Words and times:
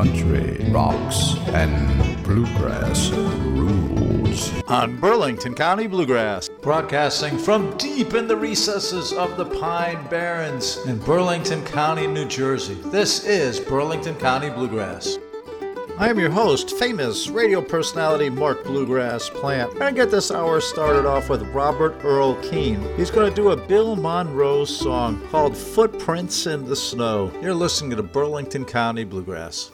country 0.00 0.56
rocks 0.70 1.34
and 1.48 2.24
bluegrass 2.24 3.10
rules. 3.10 4.50
On 4.62 4.98
Burlington 4.98 5.52
County 5.52 5.86
Bluegrass, 5.86 6.48
broadcasting 6.62 7.36
from 7.36 7.76
deep 7.76 8.14
in 8.14 8.26
the 8.26 8.34
recesses 8.34 9.12
of 9.12 9.36
the 9.36 9.44
Pine 9.44 10.02
Barrens 10.08 10.78
in 10.86 10.96
Burlington 11.00 11.62
County, 11.66 12.06
New 12.06 12.24
Jersey. 12.24 12.76
This 12.86 13.26
is 13.26 13.60
Burlington 13.60 14.14
County 14.14 14.48
Bluegrass. 14.48 15.18
I 15.98 16.08
am 16.08 16.18
your 16.18 16.30
host, 16.30 16.78
famous 16.78 17.28
radio 17.28 17.60
personality 17.60 18.30
Mark 18.30 18.64
Bluegrass 18.64 19.28
Plant. 19.28 19.78
Going 19.78 19.94
to 19.94 20.00
get 20.00 20.10
this 20.10 20.30
hour 20.30 20.62
started 20.62 21.04
off 21.04 21.28
with 21.28 21.42
Robert 21.52 22.02
Earl 22.02 22.36
Keen. 22.36 22.80
He's 22.96 23.10
going 23.10 23.28
to 23.28 23.36
do 23.36 23.50
a 23.50 23.56
Bill 23.68 23.96
Monroe 23.96 24.64
song 24.64 25.20
called 25.28 25.54
Footprints 25.54 26.46
in 26.46 26.64
the 26.64 26.74
Snow. 26.74 27.30
You're 27.42 27.52
listening 27.52 27.94
to 27.98 28.02
Burlington 28.02 28.64
County 28.64 29.04
Bluegrass. 29.04 29.70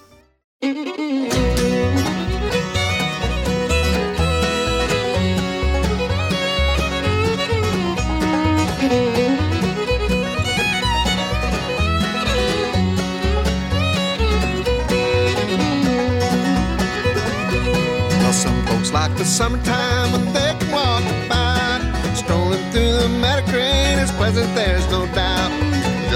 Like 18.97 19.16
the 19.19 19.25
summertime 19.25 20.11
when 20.12 20.25
they 20.33 20.55
can 20.59 20.73
walk 20.73 21.02
by. 21.28 21.80
Strolling 22.14 22.64
through 22.73 22.92
the 22.92 23.42
green 23.50 23.98
is 23.98 24.11
pleasant, 24.12 24.52
there's 24.55 24.86
no 24.91 25.06
doubt. 25.14 25.36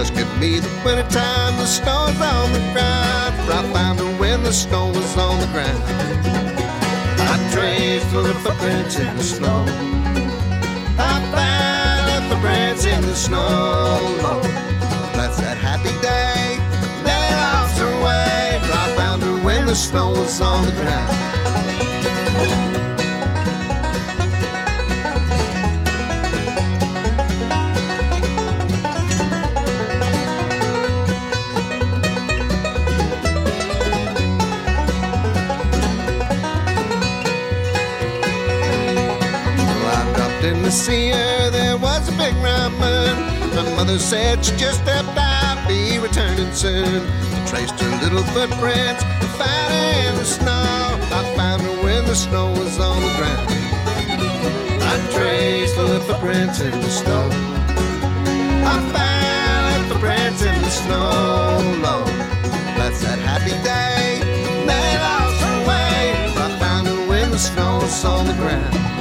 Just 0.00 0.14
give 0.14 0.40
me 0.40 0.59
the 0.60 0.82
wintertime, 0.82 1.59
the 1.59 1.66
snow's 1.66 2.18
on 2.22 2.52
the 2.54 2.59
ground. 2.72 3.34
I 3.52 3.70
found 3.70 3.98
her 3.98 4.06
when 4.18 4.42
the 4.42 4.50
snow 4.50 4.86
was 4.86 5.16
on 5.18 5.38
the 5.40 5.46
ground. 5.48 5.82
I 7.28 7.36
traced 7.52 8.10
the 8.10 8.32
footprints 8.43 8.98
in 8.98 9.15
the 9.15 9.23
snow. 9.23 9.62
I 10.96 11.21
found 11.37 12.09
the 12.09 12.34
footprints 12.34 12.87
in 12.87 13.02
the 13.02 13.15
snow. 13.15 14.01
Lord, 14.23 14.45
that's 15.12 15.38
that 15.43 15.59
happy 15.59 15.93
day. 16.01 16.56
They 17.04 17.34
lost 17.37 17.78
her 17.78 17.95
way. 18.02 18.59
I 18.73 18.96
found 18.96 19.23
her 19.23 19.37
when 19.45 19.66
the 19.66 19.76
snow 19.76 20.12
was 20.12 20.40
on 20.40 20.65
the 20.65 20.73
ground. 20.73 21.29
To 40.71 40.76
see 40.76 41.09
her, 41.09 41.51
there 41.51 41.76
was 41.76 42.09
a 42.09 42.13
big 42.13 42.35
moon. 42.35 43.16
My 43.57 43.63
mother 43.74 43.99
said 43.99 44.45
she 44.45 44.54
just 44.57 44.80
stepped 44.82 45.18
out, 45.18 45.66
be 45.66 45.99
returning 45.99 46.52
soon. 46.52 47.02
I 47.35 47.45
traced 47.46 47.80
her 47.80 47.90
little 48.04 48.23
footprints, 48.30 49.02
found 49.35 49.71
her 49.74 50.09
in 50.09 50.15
the 50.16 50.24
snow. 50.24 50.99
I 51.18 51.35
found 51.37 51.62
her 51.62 51.82
when 51.82 52.04
the 52.04 52.15
snow 52.15 52.51
was 52.52 52.79
on 52.79 53.02
the 53.02 53.12
ground. 53.18 53.49
I 54.93 54.95
traced 55.12 55.77
the 55.77 56.01
footprints 56.07 56.60
in 56.60 56.71
the 56.80 56.90
snow. 56.90 57.29
I 58.73 58.77
found 58.95 59.90
the 59.90 59.95
footprints 59.95 60.43
in 60.43 60.55
the 60.62 60.71
snow, 60.71 61.59
Lord. 61.82 62.07
That's 62.79 63.01
that 63.02 63.18
happy 63.18 63.57
day. 63.66 64.21
They 64.71 64.88
lost 65.03 65.41
her 65.43 65.59
way. 65.66 66.32
I 66.44 66.59
found 66.60 66.87
her 66.87 67.09
when 67.09 67.32
the 67.32 67.38
snow 67.38 67.78
was 67.78 68.05
on 68.05 68.27
the 68.27 68.34
ground. 68.34 69.00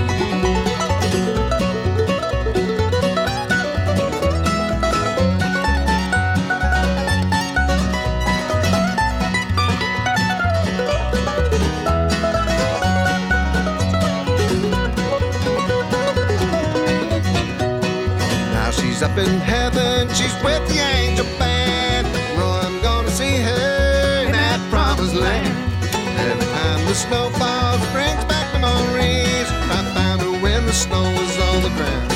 Snow 30.79 31.03
was 31.03 31.37
on 31.37 31.61
the 31.61 31.69
ground. 31.75 32.11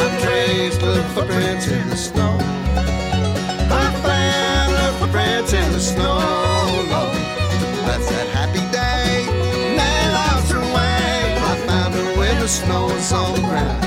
I 0.00 0.18
traced 0.22 0.80
the 0.80 1.02
footprints 1.12 1.66
in 1.66 1.88
the 1.88 1.96
snow. 1.96 2.38
I 3.82 3.86
found 4.06 4.72
her 4.80 4.92
footprints 5.00 5.52
in 5.52 5.72
the 5.72 5.80
snow, 5.80 6.18
Lord. 6.92 7.16
That's 7.86 8.08
that 8.10 8.28
happy 8.28 8.64
day. 8.70 9.26
They 9.78 9.98
lost 10.18 10.52
her 10.52 10.66
way. 10.76 11.36
I 11.50 11.54
found 11.66 11.94
her 11.94 12.16
when 12.16 12.38
the 12.38 12.48
snow 12.48 12.84
was 12.84 13.12
on 13.12 13.34
the 13.34 13.40
ground. 13.40 13.85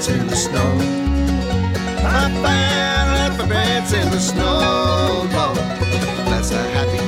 Footprints 0.00 0.08
in 0.08 0.26
the 0.26 0.36
snow. 0.36 0.78
I 2.02 2.30
found 2.42 3.10
in 3.92 4.10
the 4.10 4.20
snow, 4.20 5.28
Lord. 5.32 5.56
That's 6.28 6.50
a 6.52 6.62
happy 6.70 6.99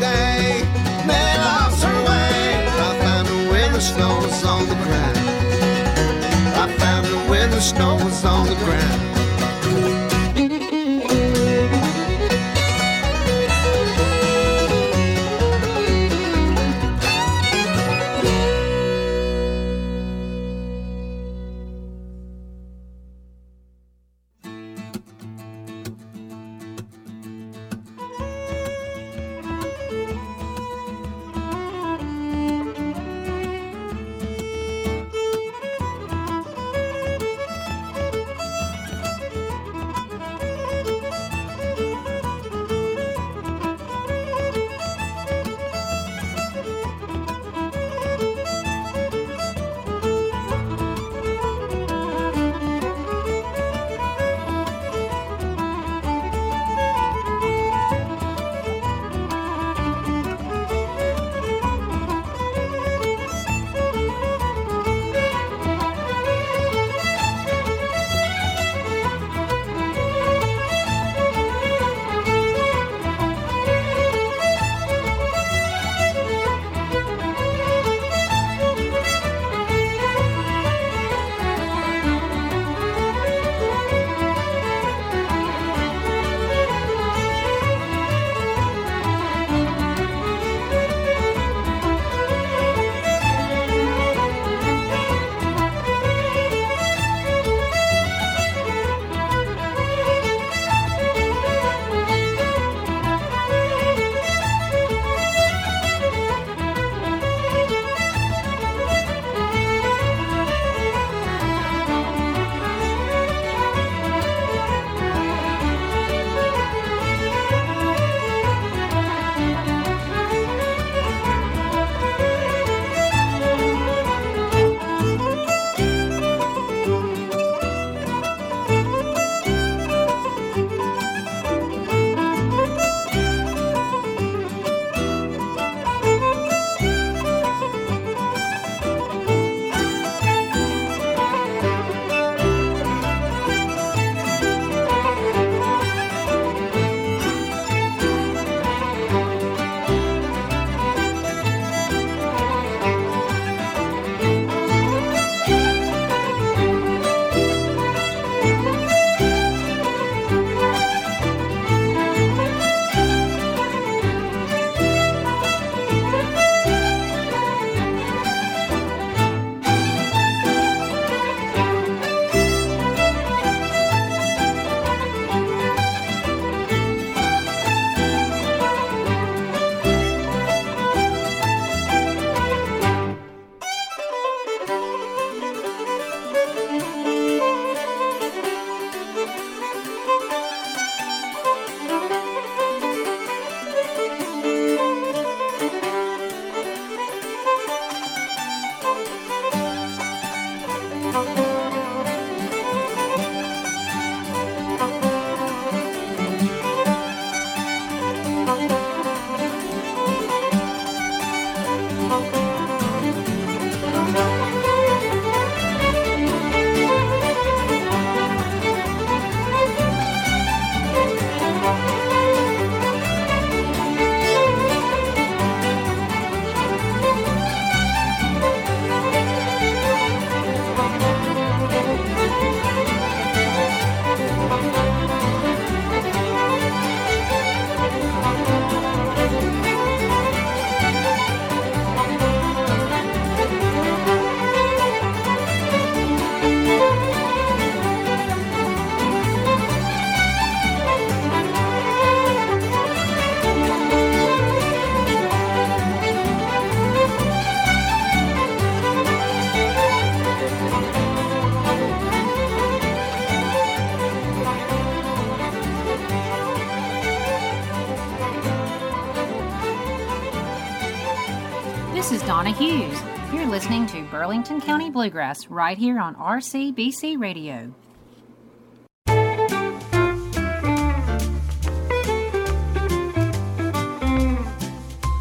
Burlington 274.13 274.61
County 274.61 274.91
Bluegrass 274.91 275.47
right 275.49 275.79
here 275.79 275.99
on 275.99 276.15
RCBC 276.17 277.19
Radio. 277.19 277.75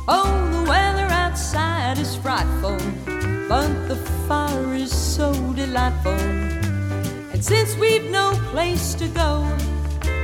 Oh, 0.10 0.50
the 0.52 0.70
weather 0.70 1.08
outside 1.10 2.00
is 2.00 2.18
frightful, 2.18 2.78
but 3.48 3.88
the 3.88 3.96
fire 4.28 4.74
is 4.74 4.94
so 4.94 5.32
delightful. 5.54 6.12
And 6.12 7.42
since 7.42 7.78
we've 7.78 8.12
no 8.12 8.34
place 8.50 8.94
to 8.96 9.08
go, 9.08 9.40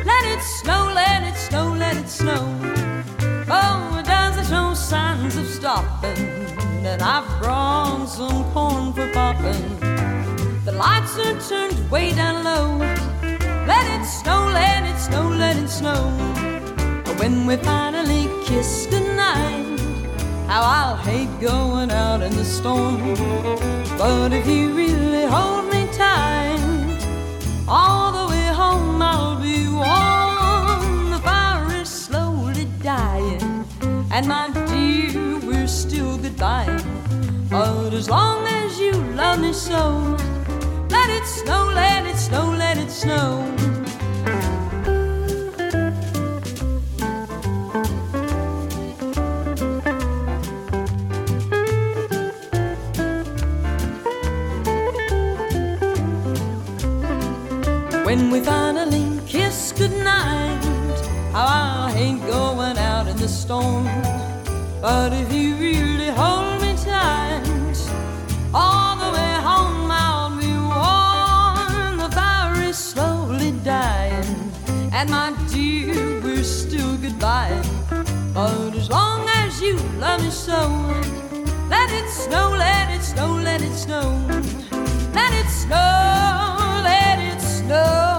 let 0.06 0.26
it 0.26 0.42
snow, 0.42 0.92
let 0.94 1.24
it 1.24 1.38
snow, 1.38 1.70
let 1.72 1.96
it 1.96 2.10
snow. 2.10 2.44
Oh, 3.50 3.98
it 3.98 4.06
doesn't 4.06 4.48
show 4.48 4.74
signs 4.74 5.38
of 5.38 5.48
stopping, 5.48 6.37
and 6.88 7.02
I've 7.02 7.28
brought 7.42 8.06
some 8.06 8.50
corn 8.54 8.94
for 8.94 9.12
popping. 9.12 9.80
The 10.64 10.72
lights 10.72 11.18
are 11.20 11.40
turned 11.50 11.92
way 11.92 12.14
down 12.14 12.44
low. 12.44 12.78
Let 13.72 13.86
it 13.96 14.06
snow, 14.06 14.50
let 14.54 14.84
it 14.92 14.98
snow, 14.98 15.28
let 15.28 15.58
it 15.58 15.68
snow. 15.68 16.02
But 17.04 17.20
when 17.20 17.46
we 17.46 17.58
finally 17.58 18.30
kiss 18.46 18.88
goodnight, 18.90 19.80
how 20.48 20.62
I'll 20.62 20.96
hate 20.96 21.34
going 21.42 21.92
out 21.92 22.22
in 22.22 22.34
the 22.36 22.46
storm. 22.46 23.16
But 23.98 24.32
if 24.32 24.48
you 24.48 24.74
really 24.74 25.26
hold 25.26 25.66
me 25.74 25.88
tight, 25.92 27.00
all 27.68 28.12
the 28.18 28.26
way 28.32 28.48
home 28.62 29.02
I'll 29.02 29.42
be 29.42 29.68
warm. 29.68 31.12
The 31.12 31.20
fire 31.20 31.82
is 31.82 31.90
slowly 31.90 32.66
dying, 32.82 33.66
and 34.12 34.26
my 34.26 34.67
goodbye. 36.38 36.84
But 37.50 37.94
as 37.94 38.10
long 38.10 38.46
as 38.46 38.80
you 38.80 38.92
love 39.16 39.40
me 39.40 39.54
so, 39.54 40.16
let 40.90 41.10
it 41.10 41.26
snow, 41.26 41.72
let 41.74 42.06
it 42.06 42.16
snow, 42.16 42.52
let 42.52 42.78
it 42.78 42.92
snow. 42.92 43.44
When 58.06 58.30
we 58.30 58.42
finally 58.42 59.20
kiss 59.26 59.72
goodnight, 59.72 60.64
how 61.32 61.88
I 61.88 61.92
hate 61.92 62.22
going 62.28 62.78
out 62.78 63.08
in 63.08 63.18
the 63.18 63.28
storm. 63.28 64.17
But 64.90 65.12
if 65.12 65.34
you 65.34 65.56
really 65.56 66.08
hold 66.12 66.62
me 66.62 66.74
tight, 66.78 67.44
all 68.54 68.96
the 68.96 69.12
way 69.18 69.34
home 69.50 69.92
I'll 69.92 70.30
be 70.40 70.54
warm. 70.72 71.98
The 71.98 72.10
fire 72.16 72.56
is 72.64 72.78
slowly 72.78 73.52
dying, 73.66 74.54
and 74.94 75.10
my 75.10 75.36
dear, 75.52 76.22
we're 76.22 76.42
still 76.42 76.96
goodbye. 76.96 77.62
But 78.34 78.76
as 78.76 78.90
long 78.90 79.28
as 79.28 79.62
you 79.62 79.76
love 80.00 80.24
me 80.24 80.30
so, 80.30 80.62
let 81.70 81.92
it 81.92 82.08
snow, 82.08 82.56
let 82.58 82.90
it 82.90 83.04
snow, 83.04 83.34
let 83.44 83.62
it 83.62 83.74
snow, 83.74 84.08
let 85.14 85.34
it 85.34 85.50
snow, 85.50 86.82
let 86.86 87.20
it 87.20 87.42
snow, 87.42 88.17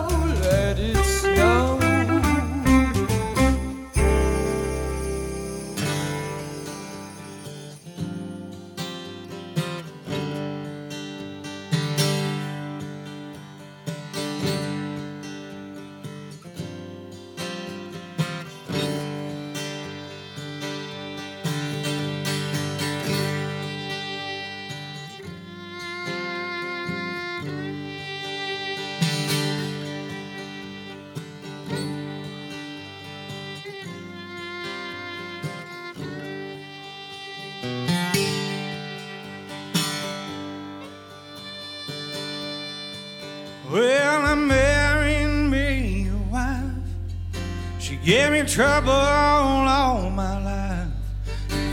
gave 48.09 48.33
me 48.33 48.43
trouble 48.43 48.91
all, 48.91 50.09
my 50.09 50.43
life. 50.43 50.89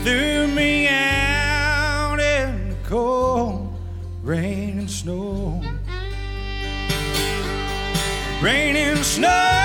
Threw 0.04 0.46
me 0.48 0.86
out 0.86 2.20
in 2.20 2.68
the 2.68 2.76
cold 2.84 3.74
rain 4.22 4.80
and 4.80 4.90
snow. 4.90 5.62
Rain 8.42 8.76
and 8.76 9.02
snow. 9.02 9.55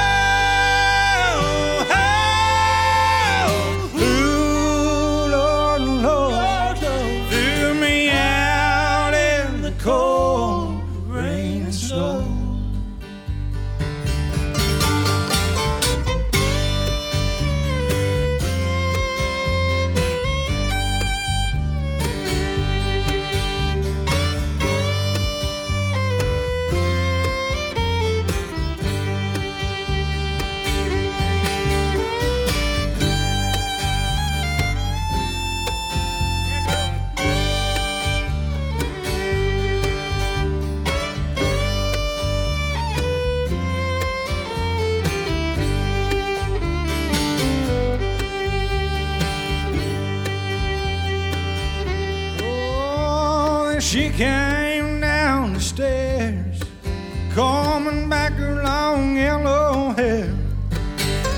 Combing 57.92 58.10
back 58.10 58.34
her 58.34 58.64
long 58.64 59.16
yellow 59.16 59.90
hair. 59.92 60.34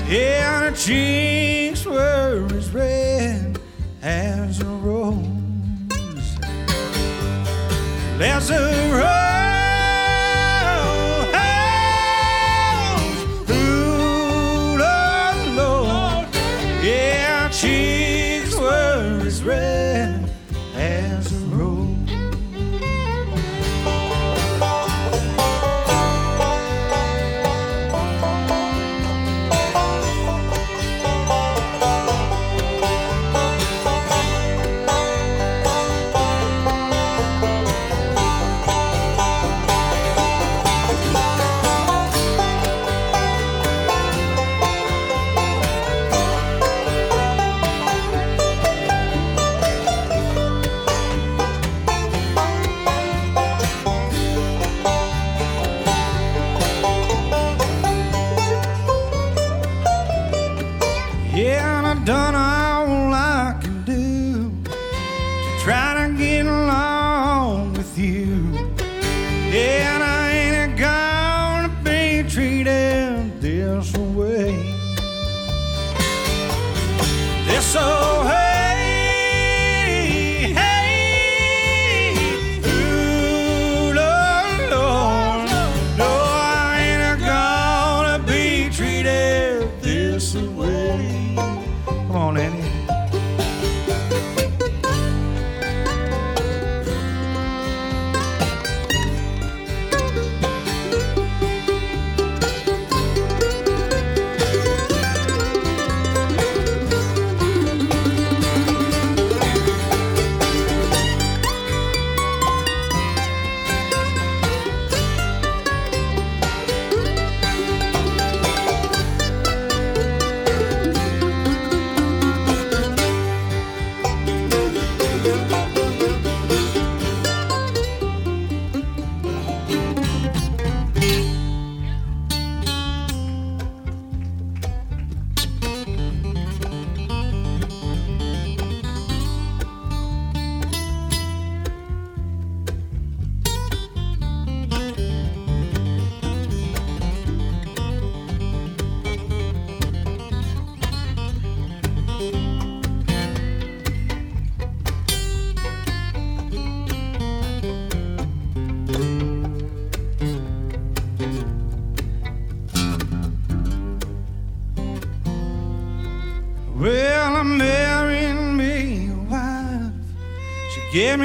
Yeah, 0.06 0.60
her 0.60 0.72
cheeks 0.72 1.84
were 1.84 2.46
as 2.52 2.70
red 2.70 3.58
as 4.02 4.60
a 4.60 4.64
rose. 4.64 5.16
There's 8.18 8.50
a 8.50 8.92
rose. 8.92 9.23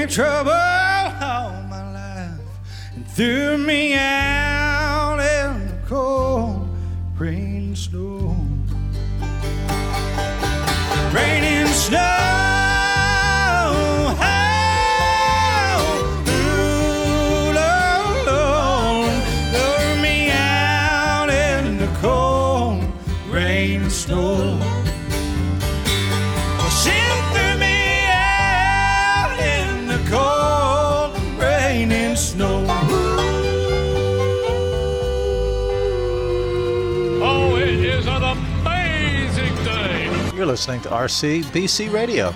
Trouble 0.09 0.58
listening 40.49 40.81
to 40.81 40.89
RCBC 40.89 41.93
Radio. 41.93 42.33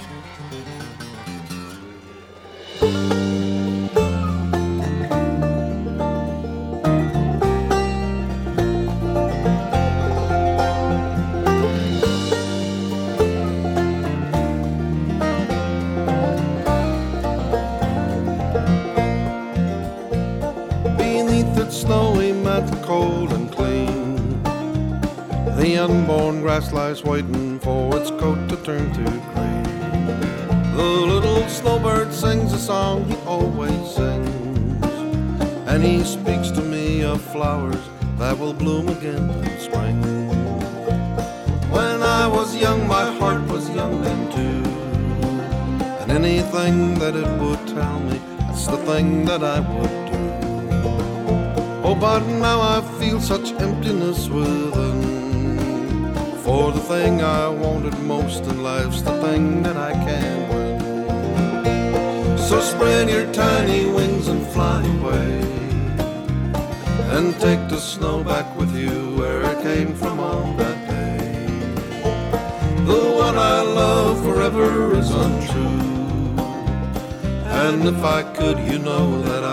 Cold 22.84 23.32
and 23.32 23.52
he 35.84 36.02
speaks 36.02 36.50
to 36.50 36.62
me 36.62 37.04
of 37.04 37.22
flowers 37.22 37.84
that 38.18 38.38
will 38.40 38.54
bloom 38.54 38.88
again 38.88 39.30
in 39.30 39.60
spring. 39.60 40.02
When 41.70 42.02
I 42.02 42.26
was 42.26 42.56
young, 42.56 42.88
my 42.88 43.12
heart 43.20 43.42
was 43.48 43.70
young 43.70 44.02
then 44.02 44.22
too. 44.32 44.64
And 46.02 46.12
anything 46.12 46.94
that 47.00 47.16
it 47.18 47.28
would 47.42 47.68
tell 47.68 48.00
me, 48.00 48.22
that's 48.40 48.68
the 48.68 48.78
thing 48.78 49.26
that 49.26 49.44
I 49.44 49.60
would 49.60 50.00
do. 50.12 50.24
Oh, 51.84 51.96
but 52.00 52.22
now 52.28 52.62
I 52.62 52.80
feel 53.00 53.20
such 53.20 53.52
emptiness 53.60 54.30
within. 54.30 55.04
For 56.46 56.72
the 56.72 56.80
thing 56.80 57.22
I 57.22 57.50
wanted 57.50 58.00
most 58.00 58.46
in 58.46 58.64
life's 58.64 59.02
the 59.02 59.22
thing 59.22 59.64
that 59.64 59.76
I 59.76 59.92
can 59.92 60.50
win. 60.50 62.38
So 62.38 62.62
spread 62.62 63.10
your 63.10 63.28
tiny 63.34 63.86
wings 63.92 64.30
and 64.30 64.48
fly 64.48 64.82
away. 65.00 65.44
And 67.16 67.40
take 67.40 67.70
the 67.70 67.80
snow 67.80 68.24
back 68.24 68.48
with 68.58 68.76
you 68.76 69.16
where 69.20 69.44
it 69.44 69.62
came 69.62 69.94
from 69.94 70.20
on 70.20 70.58
that 70.58 70.80
day. 70.90 71.18
The 72.90 73.02
one 73.26 73.38
I 73.38 73.62
love 73.62 74.24
forever 74.24 74.96
is 74.98 75.12
untrue. 75.12 76.34
And 77.66 77.86
if 77.86 78.04
I 78.04 78.24
could, 78.38 78.58
you 78.70 78.80
know 78.80 79.22
that 79.30 79.44
I 79.44 79.53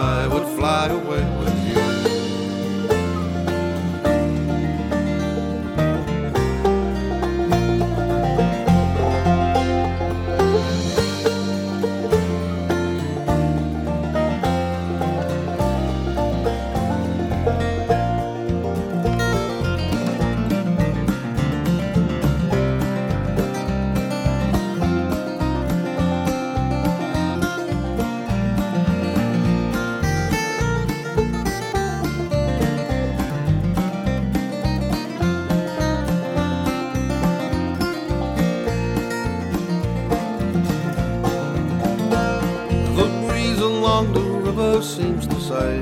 seems 45.00 45.26
to 45.26 45.41
say 45.41 45.80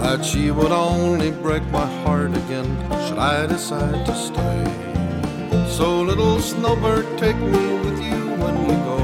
that 0.00 0.24
she 0.24 0.50
would 0.50 0.72
only 0.72 1.30
break 1.30 1.62
my 1.64 1.86
heart 2.02 2.34
again 2.42 2.70
should 3.04 3.18
I 3.18 3.46
decide 3.46 4.06
to 4.06 4.14
stay. 4.28 4.62
So, 5.68 6.00
little 6.00 6.40
snowbird, 6.40 7.06
take 7.18 7.36
me 7.36 7.64
with 7.84 7.98
you 8.08 8.20
when 8.42 8.56
you 8.68 8.76
go 8.92 9.00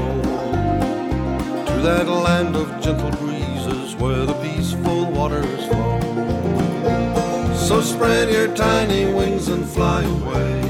to 1.69 1.75
that 1.87 2.07
land 2.07 2.55
of 2.55 2.67
gentle 2.81 3.11
breezes 3.21 3.95
where 4.01 4.25
the 4.25 4.37
peaceful 4.45 5.05
waters 5.11 5.63
flow. 5.67 5.99
So, 7.67 7.81
spread 7.81 8.31
your 8.31 8.49
tiny 8.55 9.05
wings 9.13 9.47
and 9.47 9.63
fly 9.63 10.01
away 10.17 10.61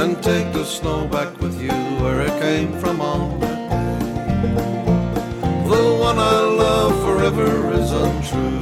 and 0.00 0.20
take 0.24 0.52
the 0.52 0.64
snow 0.64 1.06
back 1.06 1.30
with 1.40 1.62
you 1.62 1.76
where 2.02 2.22
it 2.22 2.34
came 2.42 2.72
from 2.80 3.00
on 3.00 3.47
forever 7.30 7.72
is 7.72 7.92
untrue. 7.92 8.60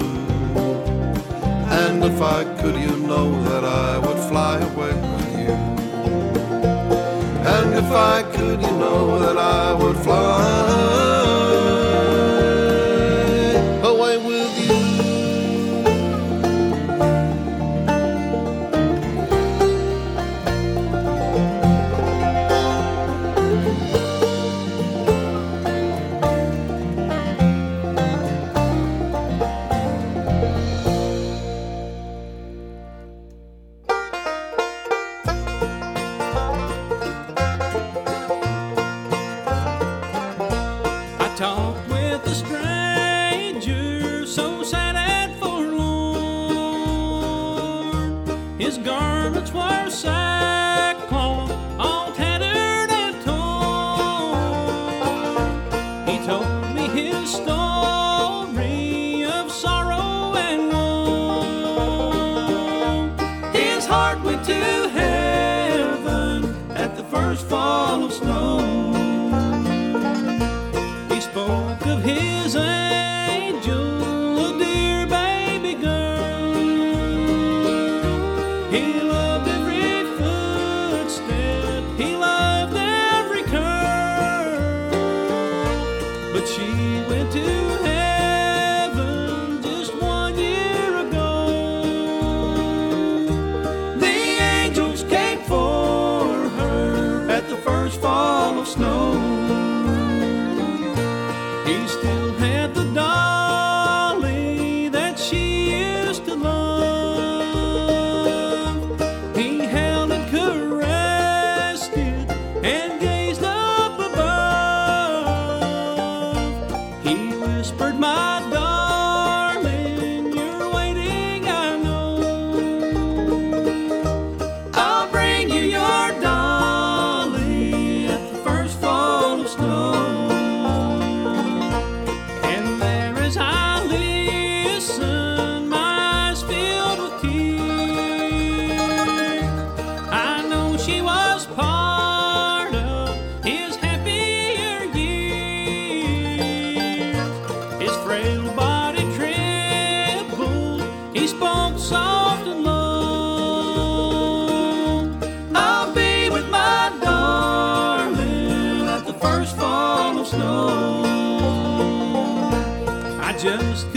And 1.71 2.05
if 2.05 2.21
I 2.21 2.45
could, 2.61 2.75
you 2.75 2.97
know 3.07 3.31
that 3.45 3.65
I 3.65 3.99
would 3.99 4.19
fly 4.29 4.59
away 4.59 4.93
with 4.93 5.39
you. 5.39 5.55
And 7.55 7.75
if 7.75 7.91
I 7.93 8.23
could, 8.35 8.61
you 8.61 8.73
know 8.73 9.19
that 9.21 9.39
I 9.39 9.73
would 9.75 9.97
fly. 9.99 10.66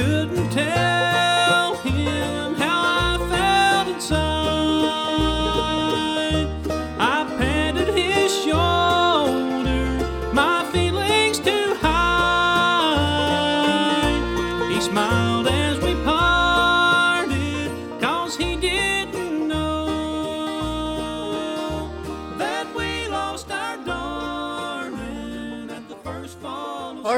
couldn't 0.09 0.49
tell. 0.49 1.28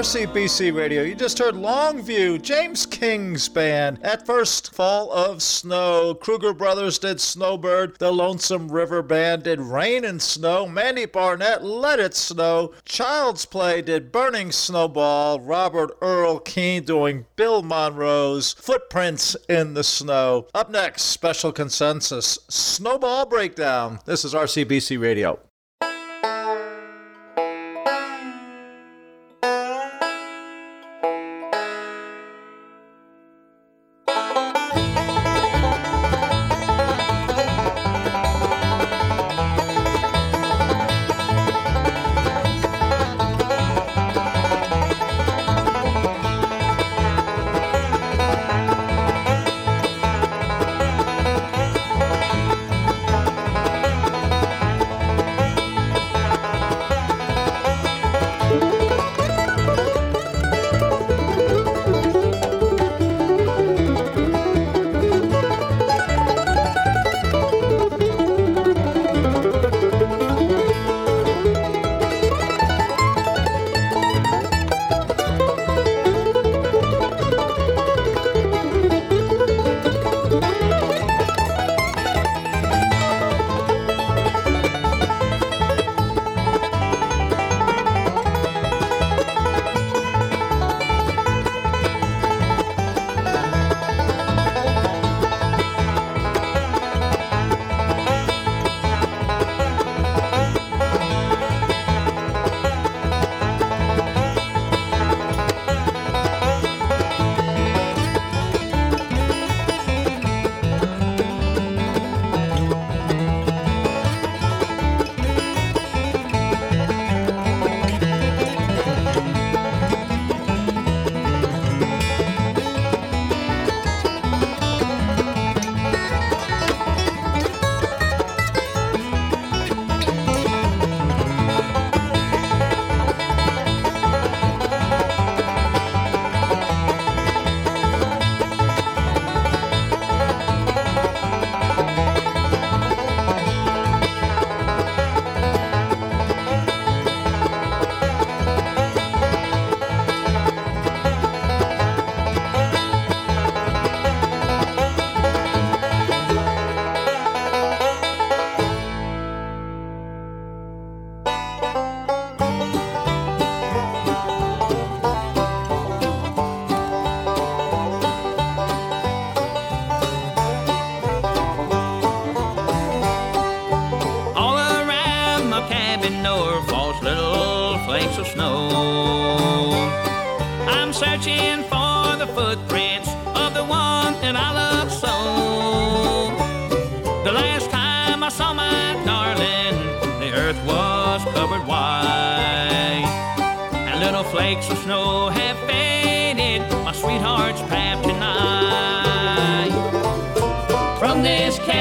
RCBC 0.02 0.76
Radio. 0.76 1.04
You 1.04 1.14
just 1.14 1.38
heard 1.38 1.54
Longview, 1.54 2.42
James 2.42 2.88
King's 2.88 3.48
band. 3.48 4.00
At 4.02 4.26
first, 4.26 4.74
Fall 4.74 5.12
of 5.12 5.44
Snow. 5.44 6.16
Kruger 6.16 6.56
Brothers 6.56 6.98
did 6.98 7.22
Snowbird. 7.22 8.00
The 8.00 8.12
Lonesome 8.12 8.70
River 8.70 9.04
Band 9.04 9.44
did 9.44 9.60
Rain 9.60 10.04
and 10.04 10.20
Snow. 10.20 10.68
Mandy 10.68 11.06
Barnett, 11.06 11.64
Let 11.64 12.00
It 12.00 12.16
Snow. 12.16 12.74
Childsplay 12.84 13.86
did 13.86 14.12
Burning 14.12 14.52
Snowball. 14.52 15.40
Robert 15.40 15.96
Earl 16.02 16.40
Keen 16.40 16.84
doing 16.84 17.28
Bill 17.36 17.62
Monroe's 17.62 18.54
Footprints 18.54 19.36
in 19.48 19.76
the 19.76 19.84
Snow. 19.84 20.48
Up 20.56 20.72
next, 20.72 21.04
Special 21.04 21.52
Consensus 21.52 22.40
Snowball 22.50 23.28
Breakdown. 23.28 24.00
This 24.06 24.26
is 24.26 24.34
RCBC 24.34 25.00
Radio. 25.00 25.38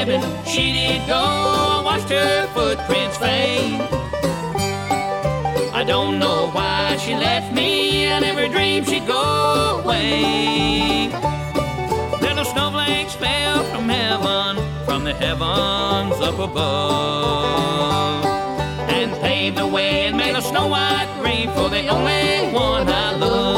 Cabin 0.00 0.22
she 0.46 0.72
did 0.72 1.06
go, 1.06 1.14
I 1.14 1.82
watched 1.84 2.08
her 2.08 2.46
footprints 2.54 3.18
fade. 3.18 3.80
I 5.74 5.84
don't 5.86 6.18
know 6.18 6.50
why 6.52 6.96
she 6.96 7.14
left 7.14 7.52
me. 7.52 8.08
I 8.08 8.18
never 8.20 8.48
dreamed 8.48 8.88
she'd 8.88 9.06
go 9.06 9.82
away. 9.82 11.08
Little 12.20 12.44
snowflakes 12.44 13.14
fell 13.14 13.62
from 13.64 13.88
heaven, 13.88 14.56
from 14.86 15.04
the 15.04 15.14
heavens 15.14 16.18
up 16.28 16.38
above, 16.38 18.24
and 18.96 19.12
paved 19.20 19.58
the 19.58 19.66
way 19.66 20.06
and 20.06 20.16
made 20.16 20.34
a 20.34 20.42
snow 20.42 20.66
white 20.68 21.10
grave 21.20 21.52
for 21.52 21.68
the 21.68 21.88
only 21.88 22.52
one 22.52 22.88
I 22.88 23.16
love. 23.16 23.49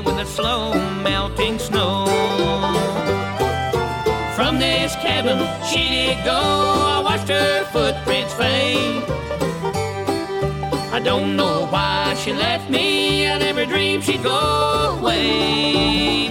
With 0.00 0.16
the 0.16 0.24
slow 0.24 0.74
melting 1.02 1.58
snow. 1.58 2.06
From 4.36 4.58
this 4.58 4.94
cabin 4.96 5.38
she 5.68 5.88
did 5.88 6.24
go. 6.24 6.40
I 6.96 7.00
watched 7.04 7.28
her 7.28 7.64
footprints 7.72 8.34
fade. 8.34 9.04
I 10.92 11.00
don't 11.02 11.36
know 11.36 11.66
why 11.66 12.14
she 12.22 12.32
left 12.32 12.70
me. 12.70 13.28
I 13.28 13.38
never 13.38 13.64
dreamed 13.66 14.04
she'd 14.04 14.22
go 14.22 14.98
away. 14.98 16.30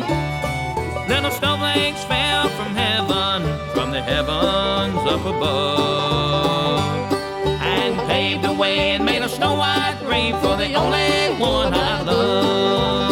Little 1.07 1.31
snowflakes 1.31 2.03
fell 2.05 2.49
from 2.49 2.75
heaven, 2.75 3.43
from 3.73 3.91
the 3.91 4.01
heavens 4.01 4.99
up 5.13 5.25
above, 5.25 7.13
and 7.61 7.95
paved 8.07 8.43
the 8.43 8.53
way 8.53 8.91
and 8.91 9.05
made 9.05 9.21
a 9.21 9.29
snow 9.29 9.53
white 9.55 9.97
grave 10.05 10.35
for 10.39 10.55
the 10.57 10.73
only 10.73 11.39
one 11.39 11.73
I 11.73 12.01
love. 12.01 13.02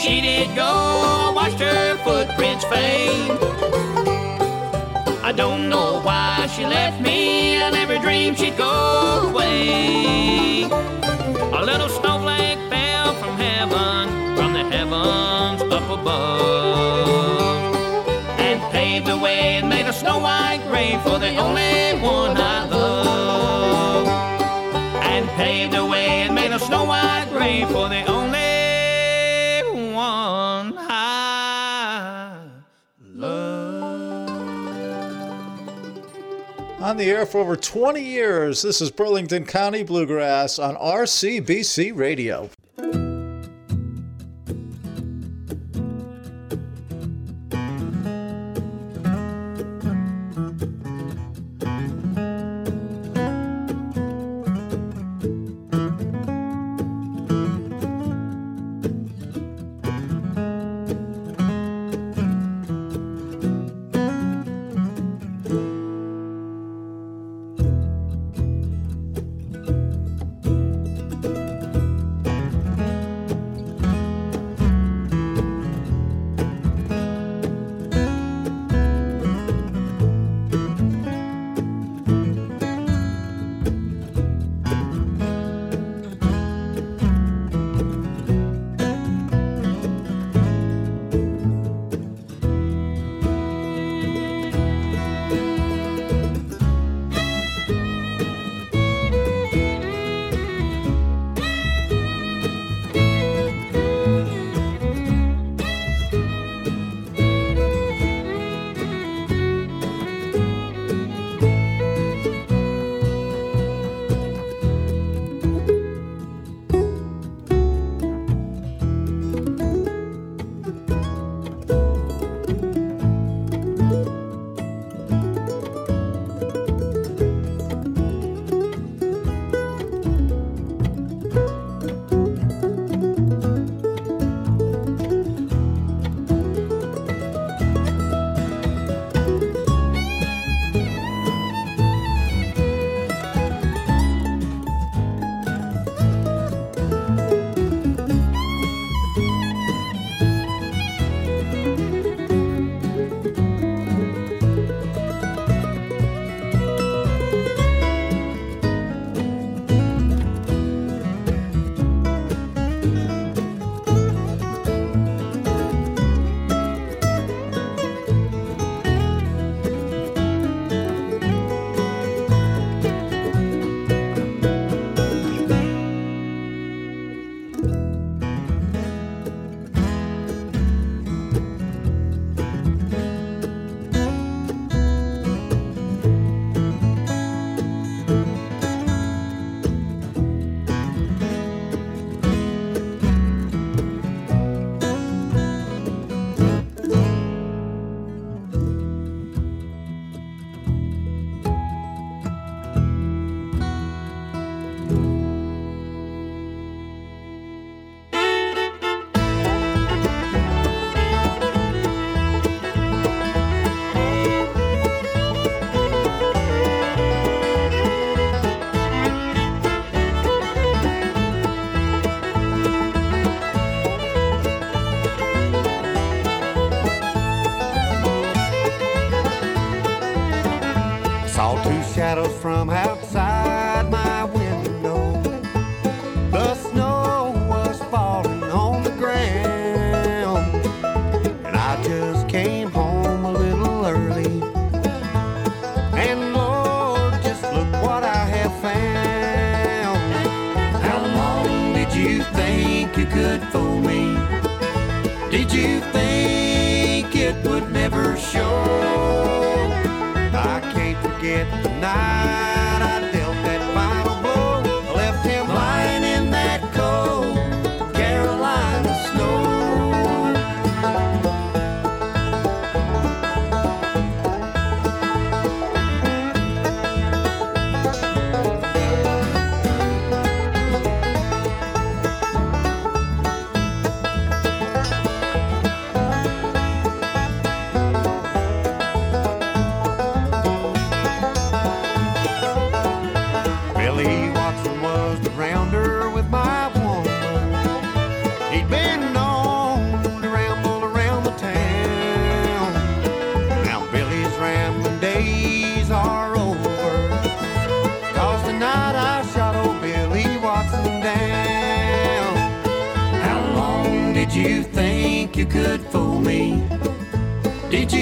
She 0.00 0.20
did 0.22 0.56
go. 0.56 0.62
I 0.64 1.32
watched 1.34 1.60
her 1.60 1.96
footprints 1.98 2.64
fade. 2.64 3.30
I 5.22 5.32
don't 5.32 5.68
know 5.68 6.00
why 6.00 6.48
she 6.56 6.64
left 6.64 7.00
me. 7.02 7.62
I 7.62 7.70
never 7.70 7.98
dreamed 7.98 8.38
she'd 8.38 8.56
go 8.56 9.30
away. 9.30 10.64
A 11.52 11.62
little 11.62 11.90
snowflake 11.90 12.58
fell 12.70 13.12
from 13.20 13.36
heaven, 13.36 14.36
from 14.36 14.54
the 14.54 14.64
heavens 14.74 15.60
up 15.70 15.86
above, 15.98 17.74
and 18.38 18.58
paved 18.72 19.06
the 19.06 19.18
way 19.18 19.58
and 19.58 19.68
made 19.68 19.86
a 19.86 19.92
snow 19.92 20.18
white 20.18 20.62
grave 20.68 21.00
for 21.02 21.18
the 21.18 21.36
only 21.36 22.00
one 22.00 22.36
I 22.36 22.66
love 22.68 24.06
and 25.02 25.28
paved 25.30 25.74
the 25.74 25.84
way 25.84 26.22
and 26.22 26.34
made 26.34 26.52
a 26.52 26.58
snow 26.58 26.84
white 26.84 27.28
grave 27.30 27.68
for 27.68 27.88
the 27.90 28.09
On 36.90 36.96
the 36.96 37.08
air 37.08 37.24
for 37.24 37.38
over 37.38 37.54
20 37.54 38.02
years, 38.02 38.62
this 38.62 38.80
is 38.80 38.90
Burlington 38.90 39.46
County 39.46 39.84
Bluegrass 39.84 40.58
on 40.58 40.74
RCBC 40.74 41.96
Radio. 41.96 42.50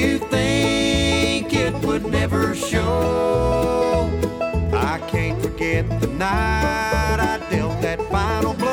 you 0.09 0.18
think 0.18 1.53
it 1.53 1.75
would 1.85 2.07
never 2.07 2.55
show. 2.55 4.11
I 4.73 4.99
can't 5.11 5.40
forget 5.42 5.85
the 6.01 6.07
night 6.07 7.18
I 7.21 7.38
dealt 7.51 7.83
that 7.83 8.01
final 8.11 8.55
blow. 8.55 8.68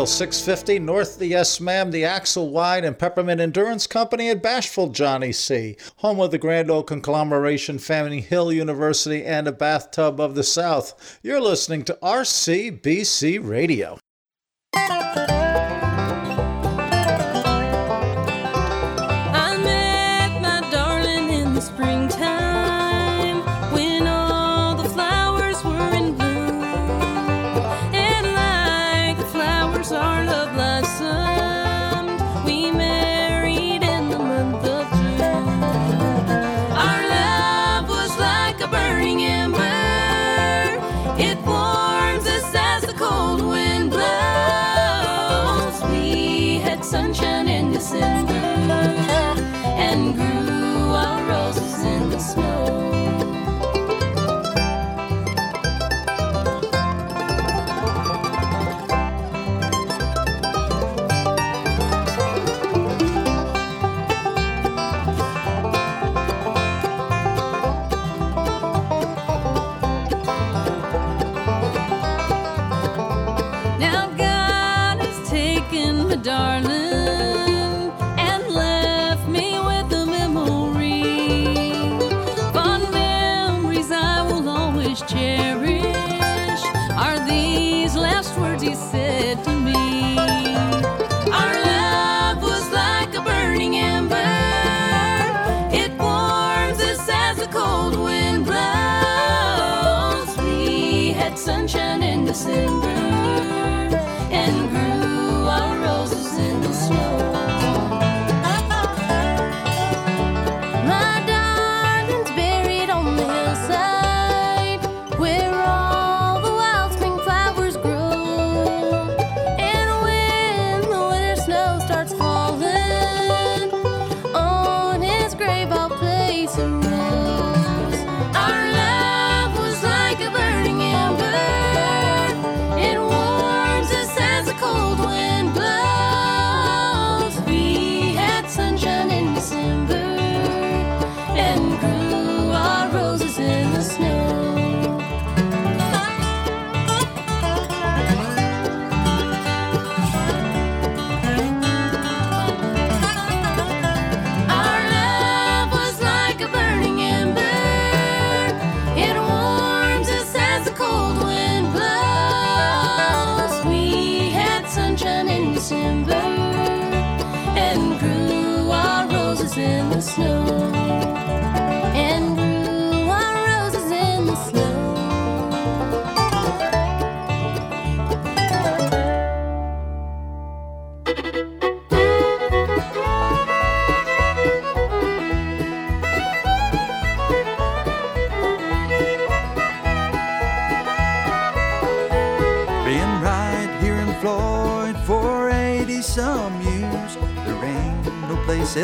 Randall 0.00 0.14
650 0.14 0.78
North 0.78 1.18
the 1.18 1.26
Yes 1.26 1.60
Ma'am, 1.60 1.90
the 1.90 2.06
Axle 2.06 2.48
Wide 2.48 2.86
and 2.86 2.98
Peppermint 2.98 3.38
Endurance 3.38 3.86
Company 3.86 4.30
at 4.30 4.42
Bashful 4.42 4.88
Johnny 4.88 5.30
C, 5.30 5.76
home 5.96 6.20
of 6.20 6.30
the 6.30 6.38
Grand 6.38 6.70
Old 6.70 6.86
Conglomeration, 6.86 7.78
Family 7.78 8.22
Hill 8.22 8.50
University, 8.50 9.22
and 9.22 9.46
a 9.46 9.52
bathtub 9.52 10.18
of 10.18 10.34
the 10.34 10.42
South. 10.42 11.18
You're 11.22 11.38
listening 11.38 11.84
to 11.84 11.98
RCBC 12.02 13.46
Radio. 13.46 13.98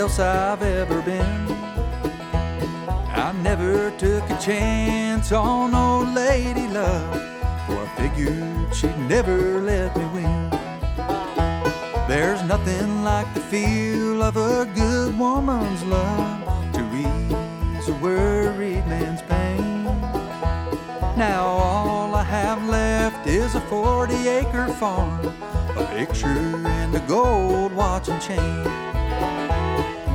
Else 0.07 0.21
I've 0.21 0.63
ever 0.63 1.03
been. 1.03 1.51
I 3.25 3.33
never 3.43 3.91
took 3.99 4.23
a 4.31 4.39
chance 4.39 5.33
on 5.33 5.75
old 5.75 6.15
lady 6.15 6.69
love, 6.69 7.15
for 7.67 7.77
I 7.77 7.89
figured 7.97 8.73
she'd 8.73 8.97
never 9.09 9.61
let 9.61 9.97
me 9.97 10.05
win. 10.15 10.51
There's 12.07 12.41
nothing 12.45 13.03
like 13.03 13.27
the 13.35 13.41
feel 13.41 14.23
of 14.23 14.37
a 14.37 14.67
good 14.77 15.19
woman's 15.19 15.83
love 15.83 16.73
to 16.75 16.83
ease 16.95 17.89
a 17.89 17.95
worried 17.95 18.87
man's 18.87 19.23
pain. 19.23 19.85
Now 21.17 21.47
all 21.47 22.15
I 22.15 22.23
have 22.23 22.69
left 22.69 23.27
is 23.27 23.57
a 23.57 23.61
40 23.63 24.29
acre 24.29 24.69
farm, 24.75 25.27
a 25.77 25.85
picture 25.97 26.39
and 26.79 26.95
a 26.95 27.01
gold 27.09 27.73
watch 27.73 28.09
and 28.09 28.23
chain. 28.23 28.87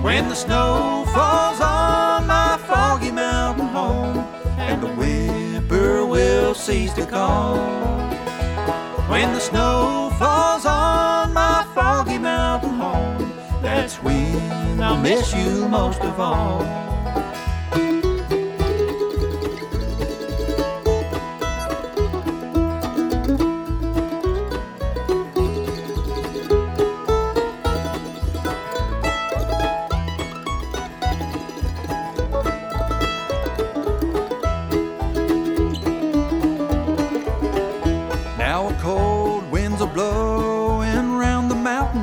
When 0.02 0.30
the 0.30 0.36
snow 0.36 1.06
falls 1.14 1.62
on 1.62 2.26
my 2.26 2.58
foggy 2.66 3.12
mountain 3.12 3.68
home, 3.68 4.18
and 4.58 4.82
the 4.82 4.88
whippoorwill 4.88 6.56
cease 6.56 6.92
to 6.94 7.06
call. 7.06 7.58
When 9.08 9.32
the 9.34 9.40
snow 9.40 10.12
falls 10.18 10.66
on 10.66 11.34
my 11.34 11.68
foggy 11.76 12.18
mountain 12.18 12.72
home, 12.72 13.32
that's 13.62 13.98
when 13.98 14.82
I'll 14.82 14.98
miss 14.98 15.36
you 15.36 15.68
most 15.68 16.02
of 16.02 16.20
all. 16.20 16.62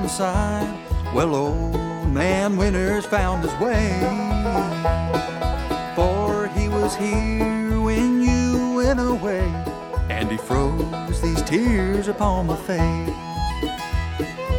Well, 0.08 1.34
old 1.34 2.08
man 2.08 2.56
Winter's 2.56 3.04
found 3.04 3.44
his 3.44 3.52
way. 3.60 4.00
For 5.94 6.48
he 6.48 6.66
was 6.68 6.96
here 6.96 7.78
when 7.78 8.22
you 8.22 8.74
went 8.74 9.00
away, 9.00 9.44
and 10.08 10.30
he 10.30 10.38
froze 10.38 11.20
these 11.20 11.42
tears 11.42 12.08
upon 12.08 12.46
my 12.46 12.56
face. 12.56 13.10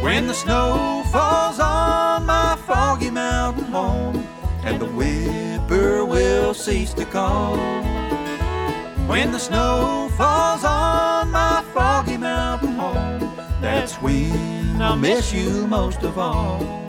When 0.02 0.28
the 0.28 0.34
snow 0.34 1.02
falls 1.10 1.58
on 1.58 2.26
my 2.26 2.56
foggy 2.64 3.10
mountain 3.10 3.64
home, 3.64 4.24
and 4.62 4.80
the 4.80 4.86
whippoorwill 4.86 6.54
cease 6.54 6.94
to 6.94 7.04
call. 7.04 7.56
When 9.08 9.32
the 9.32 9.40
snow 9.40 10.10
falls 10.16 10.62
on 10.62 11.32
my 11.32 11.64
foggy 11.74 12.18
mountain 12.18 12.74
home, 12.74 13.34
that's 13.60 13.94
when 13.96 14.59
I'll 14.82 14.96
miss 14.96 15.32
you 15.32 15.66
most 15.66 16.02
of 16.02 16.18
all. 16.18 16.79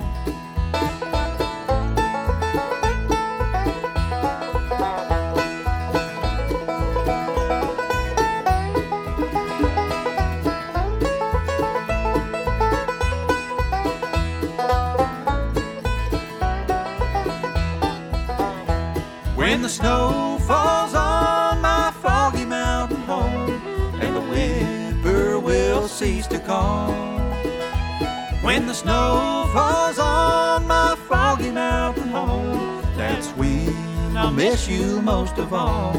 Snow 28.81 29.47
falls 29.53 29.99
on 29.99 30.65
my 30.65 30.95
foggy 31.07 31.51
mountain 31.51 32.09
home, 32.09 32.81
that's 32.97 33.27
when 33.37 34.17
I'll 34.17 34.31
miss 34.31 34.67
you 34.67 35.01
most 35.03 35.37
of 35.37 35.53
all. 35.53 35.93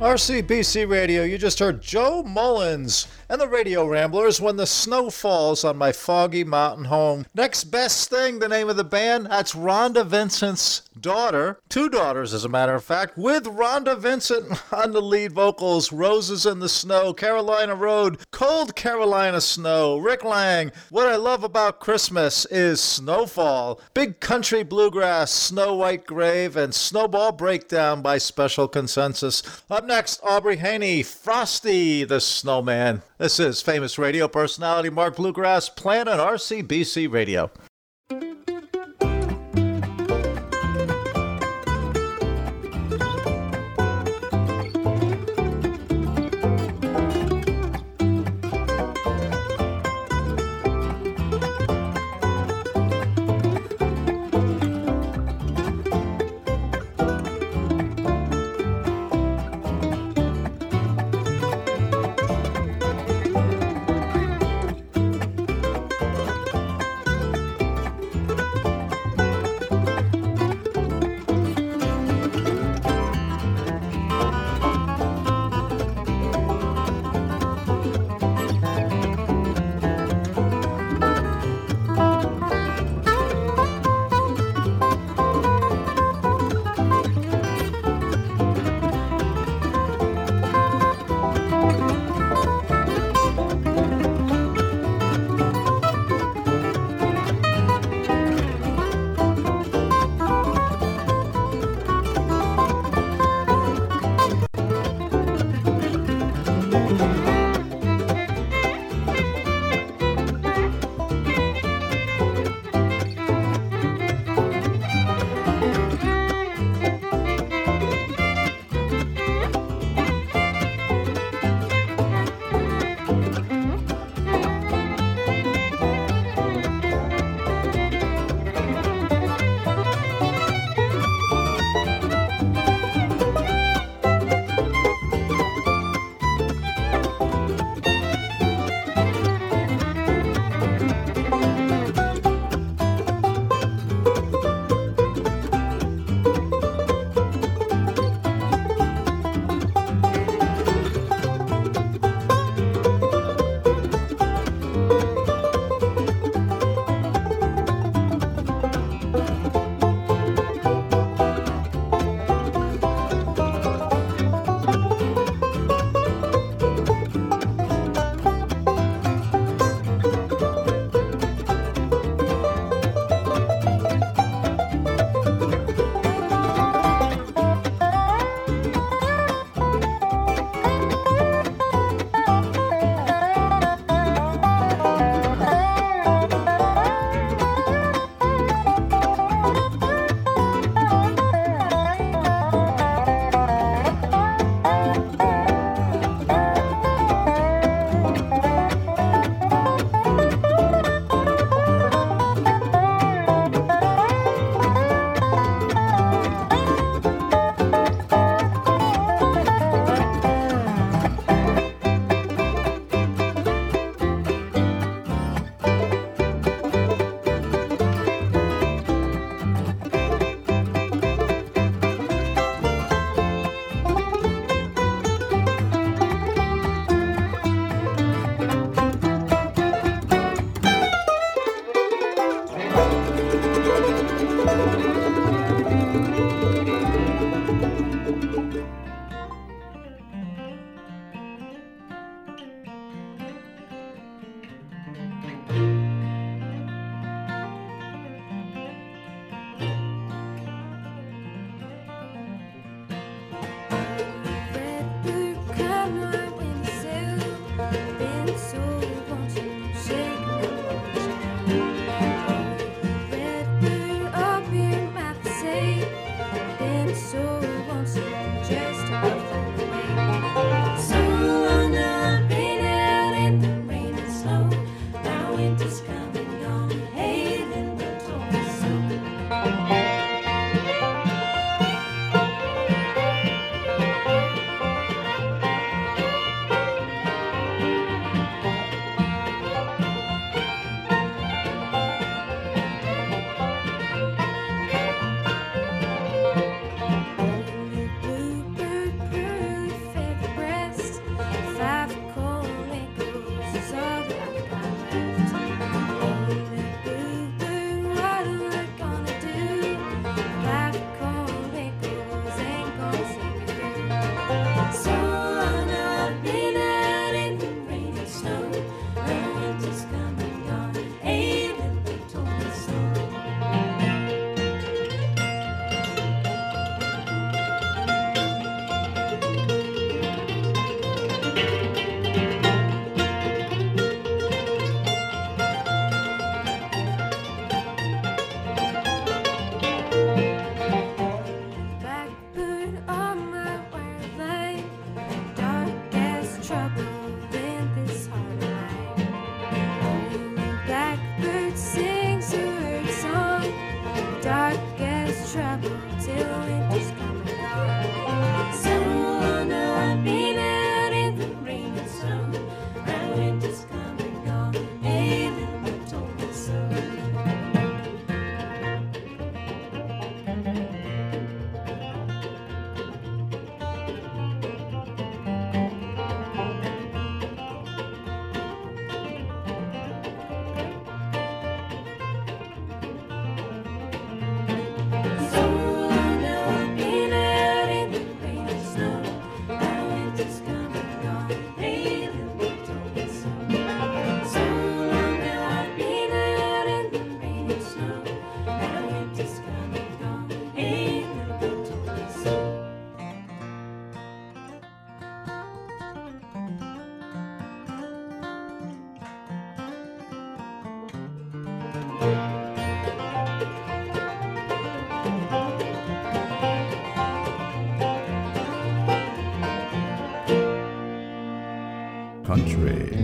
RCBC 0.00 0.88
Radio, 0.88 1.22
you 1.22 1.38
just 1.38 1.58
heard 1.58 1.80
Joe 1.80 2.22
Mullins 2.24 3.06
and 3.30 3.40
the 3.40 3.46
Radio 3.46 3.86
Ramblers 3.86 4.40
when 4.40 4.56
the 4.56 4.66
snow 4.66 5.08
falls 5.08 5.62
on 5.62 5.76
my 5.76 5.92
foggy 5.92 6.42
mountain 6.42 6.86
home. 6.86 7.26
Next 7.32 7.64
best 7.64 8.10
thing, 8.10 8.40
the 8.40 8.48
name 8.48 8.68
of 8.68 8.76
the 8.76 8.82
band, 8.82 9.26
that's 9.26 9.54
Rhonda 9.54 10.04
Vincent's 10.04 10.82
daughter, 11.00 11.60
two 11.68 11.88
daughters 11.88 12.34
as 12.34 12.44
a 12.44 12.48
matter 12.48 12.74
of 12.74 12.84
fact, 12.84 13.16
with 13.16 13.44
Rhonda 13.44 13.98
Vincent 13.98 14.72
on 14.72 14.92
the 14.92 15.00
lead 15.00 15.32
vocals, 15.32 15.92
Roses 15.92 16.46
in 16.46 16.58
the 16.58 16.68
Snow, 16.68 17.12
Carolina 17.12 17.74
Road, 17.74 18.18
Cold 18.30 18.76
Carolina 18.76 19.40
Snow, 19.40 19.98
Rick 19.98 20.24
Lang. 20.24 20.72
What 20.90 21.08
I 21.08 21.16
love 21.16 21.44
about 21.44 21.80
Christmas 21.80 22.46
is 22.46 22.80
Snowfall, 22.80 23.80
Big 23.94 24.20
Country 24.20 24.62
Bluegrass, 24.62 25.30
Snow 25.30 25.74
White 25.74 26.06
Grave, 26.06 26.56
and 26.56 26.74
Snowball 26.74 27.32
Breakdown 27.32 28.02
by 28.02 28.18
special 28.18 28.68
consensus. 28.68 29.42
Up 29.70 29.84
next, 29.84 30.20
Aubrey 30.22 30.56
Haney, 30.56 31.02
Frosty 31.02 32.04
the 32.04 32.20
Snowman. 32.20 33.02
This 33.18 33.38
is 33.38 33.62
famous 33.62 33.98
radio 33.98 34.28
personality 34.28 34.90
Mark 34.90 35.16
Bluegrass 35.16 35.68
playing 35.68 36.08
on 36.08 36.18
RCBC 36.18 37.10
Radio. 37.10 37.50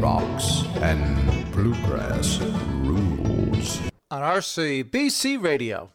Rocks, 0.00 0.62
and 0.76 1.52
bluegrass 1.52 2.38
rules. 2.38 3.80
On 4.10 4.22
RCBC 4.22 5.42
Radio. 5.42 5.90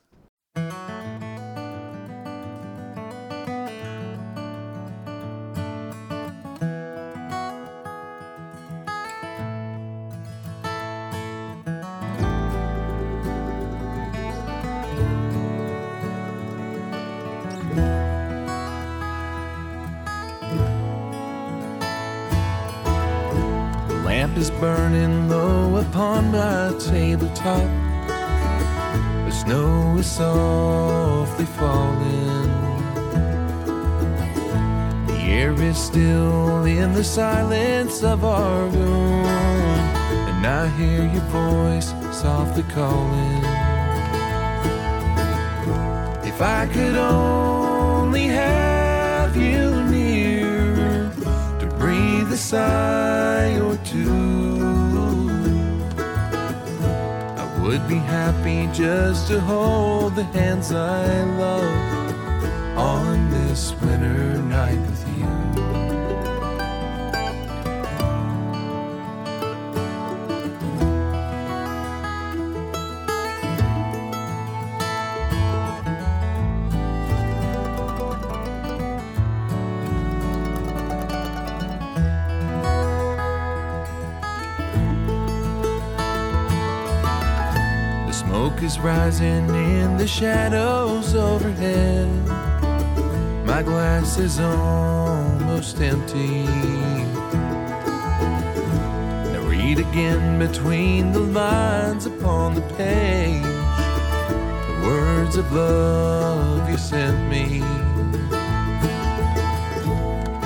A 52.32 52.38
sigh 52.38 53.59
or 53.59 53.75
two. 53.77 54.09
I 57.38 57.61
would 57.61 57.86
be 57.89 57.95
happy 57.95 58.67
just 58.71 59.27
to 59.27 59.39
hold 59.41 60.15
the 60.15 60.23
hands 60.23 60.71
I 60.71 61.23
love 61.38 62.77
on 62.77 63.29
this 63.32 63.73
winter 63.82 64.41
night 64.43 64.79
with 64.79 65.07
you. 65.07 65.11
Is 88.72 88.80
rising 88.80 89.49
in 89.49 89.97
the 89.97 90.07
shadows 90.07 91.13
overhead. 91.13 92.07
My 93.45 93.61
glass 93.63 94.17
is 94.17 94.39
almost 94.39 95.82
empty. 95.82 96.45
Now 99.32 99.41
read 99.45 99.80
again 99.80 100.39
between 100.39 101.11
the 101.11 101.19
lines 101.19 102.05
upon 102.05 102.55
the 102.55 102.61
page 102.78 103.43
the 104.69 104.78
words 104.86 105.36
of 105.36 105.51
love 105.51 106.69
you 106.69 106.78
sent 106.78 107.17
me. 107.30 107.61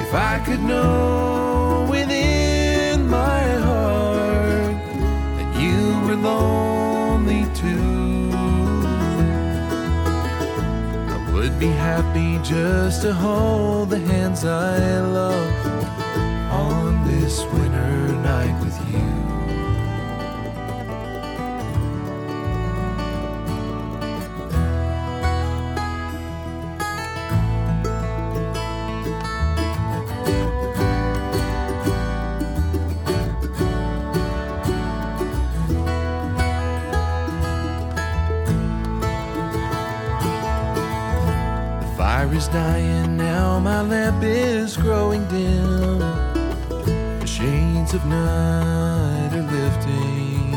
If 0.04 0.14
I 0.14 0.42
could 0.46 0.64
know 0.64 1.88
within 1.92 3.08
my 3.08 3.44
heart 3.68 4.78
that 5.38 5.50
you 5.62 5.78
were 6.08 6.16
lonely 6.16 6.85
would 11.50 11.60
be 11.60 11.68
happy 11.68 12.40
just 12.44 13.04
to 13.04 13.14
hold 13.14 13.92
the 13.92 14.00
hands 14.00 14.44
I 14.46 15.00
love 15.02 15.66
on 16.52 17.06
this 17.06 17.44
winter 17.54 18.14
night 18.24 18.60
with 18.64 18.78
you. 18.92 19.25
Dying 42.56 43.18
now, 43.18 43.60
my 43.60 43.82
lamp 43.82 44.24
is 44.24 44.78
growing 44.78 45.28
dim. 45.28 46.00
The 47.20 47.28
shades 47.28 47.94
of 47.94 48.06
night 48.06 49.32
are 49.34 49.48
lifting. 49.58 50.52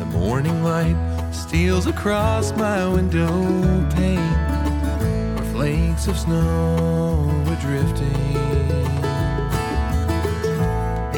The 0.00 0.06
morning 0.18 0.64
light 0.64 0.96
steals 1.30 1.86
across 1.86 2.50
my 2.56 2.88
window 2.88 3.28
pane, 3.94 4.38
where 5.36 5.52
flakes 5.52 6.08
of 6.08 6.18
snow 6.18 7.30
are 7.50 7.60
drifting. 7.66 8.36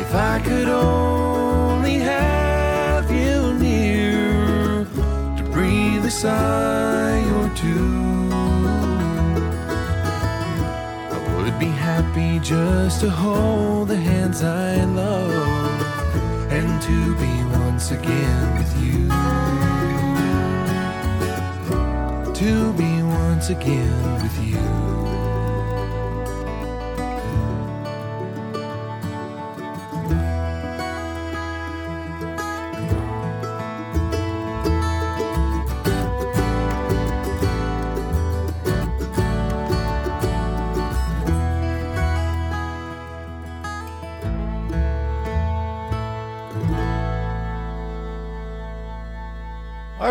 If 0.03 0.15
I 0.15 0.43
could 0.45 0.69
only 0.69 2.01
have 2.01 3.11
you 3.11 3.55
near 3.55 4.85
to 5.39 5.43
breathe 5.55 6.05
a 6.05 6.11
sigh 6.11 7.25
or 7.39 7.49
two. 7.57 8.06
Be 11.59 11.67
happy 11.67 12.39
just 12.41 13.01
to 13.01 13.09
hold 13.09 13.89
the 13.89 13.97
hands 13.97 14.43
I 14.43 14.85
love 14.85 15.81
and 16.53 16.83
to 16.83 17.15
be 17.17 17.59
once 17.59 17.93
again 17.93 18.59
with 18.59 18.73
you. 18.83 19.09
To 22.35 22.73
be 22.75 23.03
once 23.03 23.49
again 23.49 24.23
with 24.23 24.39
you. 24.45 24.96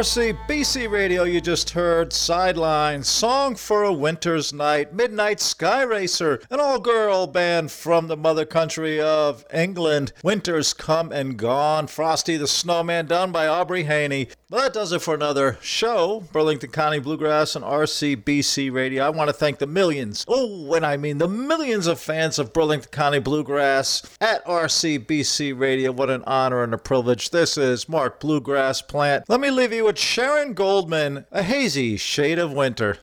RCBC 0.05 0.87
Radio, 0.91 1.23
you 1.23 1.41
just 1.41 1.71
heard 1.71 2.13
Sideline, 2.13 3.01
Song 3.01 3.55
for 3.55 3.83
a 3.83 3.91
Winter's 3.91 4.53
Night, 4.53 4.93
Midnight 4.93 5.39
Skyracer, 5.39 6.45
an 6.51 6.59
all 6.59 6.79
girl 6.79 7.25
band 7.25 7.71
from 7.71 8.07
the 8.07 8.15
mother 8.15 8.45
country 8.45 9.01
of 9.01 9.43
England. 9.51 10.13
Winter's 10.23 10.73
Come 10.73 11.11
and 11.11 11.39
Gone, 11.39 11.87
Frosty 11.87 12.37
the 12.37 12.47
Snowman, 12.47 13.07
done 13.07 13.31
by 13.31 13.47
Aubrey 13.47 13.85
Haney. 13.85 14.27
Well, 14.51 14.61
that 14.61 14.73
does 14.73 14.91
it 14.91 15.01
for 15.01 15.15
another 15.15 15.57
show. 15.59 16.23
Burlington 16.31 16.69
County 16.69 16.99
Bluegrass 16.99 17.55
and 17.55 17.65
RCBC 17.65 18.71
Radio. 18.71 19.03
I 19.03 19.09
want 19.09 19.27
to 19.27 19.33
thank 19.33 19.57
the 19.57 19.65
millions, 19.65 20.23
oh, 20.27 20.71
and 20.75 20.85
I 20.85 20.97
mean 20.97 21.17
the 21.17 21.27
millions 21.27 21.87
of 21.87 21.99
fans 21.99 22.37
of 22.37 22.53
Burlington 22.53 22.91
County 22.91 23.17
Bluegrass 23.17 24.03
at 24.21 24.45
RCBC 24.45 25.59
Radio. 25.59 25.91
What 25.91 26.11
an 26.11 26.23
honor 26.27 26.61
and 26.61 26.75
a 26.75 26.77
privilege. 26.77 27.31
This 27.31 27.57
is 27.57 27.89
Mark 27.89 28.19
Bluegrass 28.19 28.83
Plant. 28.83 29.27
Let 29.27 29.39
me 29.39 29.49
leave 29.49 29.73
you 29.73 29.85
with 29.85 29.97
Sharon 29.97 30.53
Goldman, 30.53 31.25
A 31.31 31.41
Hazy 31.41 31.97
Shade 31.97 32.37
of 32.37 32.53
Winter. 32.53 32.99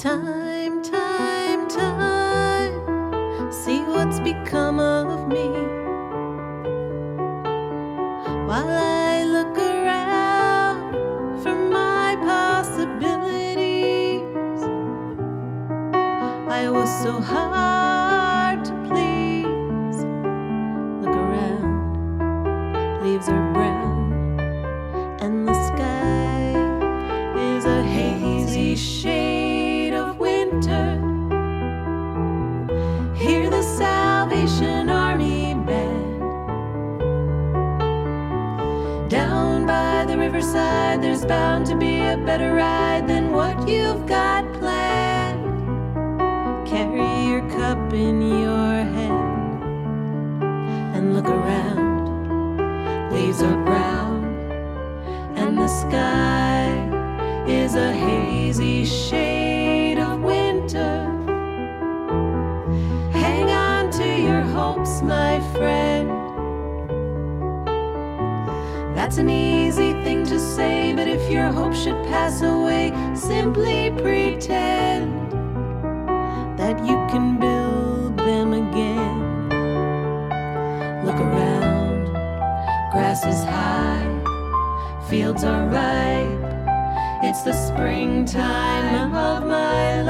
Time, 0.00 0.80
time, 0.80 1.66
time. 1.66 3.50
See 3.50 3.80
what's 3.80 4.20
become 4.20 4.78
of 4.78 5.26
me. 5.26 5.48
While 8.46 8.70
I 8.70 9.24
look 9.24 9.58
around 9.58 11.42
for 11.42 11.56
my 11.56 12.14
possibilities, 12.14 13.02
I 16.48 16.70
was 16.70 16.88
so 17.02 17.20
hard 17.20 17.67
there's 41.18 41.28
bound 41.28 41.66
to 41.66 41.76
be 41.76 41.98
a 42.00 42.16
better 42.16 42.54
ride 42.54 43.08
than 43.08 43.32
what 43.32 43.68
you've 43.68 44.06
got 44.06 44.44
planned. 44.54 45.42
Carry 46.64 47.26
your 47.26 47.40
cup 47.50 47.92
in 47.92 48.22
your 48.22 48.84
hand 48.96 49.64
and 50.94 51.14
look 51.14 51.26
around. 51.26 53.10
Leaves 53.12 53.42
are 53.42 53.64
brown, 53.64 54.24
and 55.34 55.58
the 55.58 55.66
sky 55.66 56.68
is 57.48 57.74
a 57.74 57.92
hazy 57.92 58.84
shade 58.84 59.98
of 59.98 60.20
winter. 60.20 61.04
Hang 63.10 63.50
on 63.50 63.90
to 63.90 64.06
your 64.06 64.42
hopes, 64.42 65.02
my 65.02 65.40
friend. 65.52 65.87
That's 69.08 69.16
an 69.16 69.30
easy 69.30 69.94
thing 70.04 70.26
to 70.26 70.38
say, 70.38 70.92
but 70.92 71.08
if 71.08 71.30
your 71.30 71.46
hope 71.46 71.72
should 71.72 71.96
pass 72.08 72.42
away, 72.42 72.92
simply 73.16 73.90
pretend 73.90 75.32
that 76.58 76.78
you 76.80 76.94
can 77.08 77.38
build 77.40 78.18
them 78.18 78.52
again. 78.52 79.48
Look 81.06 81.16
around, 81.16 82.12
grass 82.92 83.24
is 83.24 83.42
high, 83.44 84.04
fields 85.08 85.42
are 85.42 85.66
ripe. 85.68 86.44
It's 87.24 87.40
the 87.44 87.54
springtime 87.54 89.14
of 89.14 89.42
my 89.46 90.02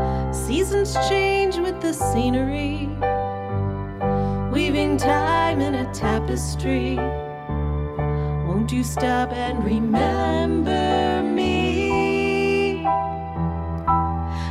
life. 0.00 0.34
Seasons 0.34 0.94
change 1.08 1.58
with 1.58 1.80
the 1.80 1.92
scenery, 1.92 2.85
time 4.98 5.60
in 5.60 5.74
a 5.74 5.92
tapestry. 5.92 6.96
Won't 8.46 8.72
you 8.72 8.82
stop 8.82 9.32
and 9.32 9.64
remember 9.64 11.22
me 11.22 12.84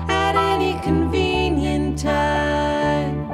at 0.07 0.35
any 0.35 0.79
convenient 0.81 1.97
time? 1.99 3.27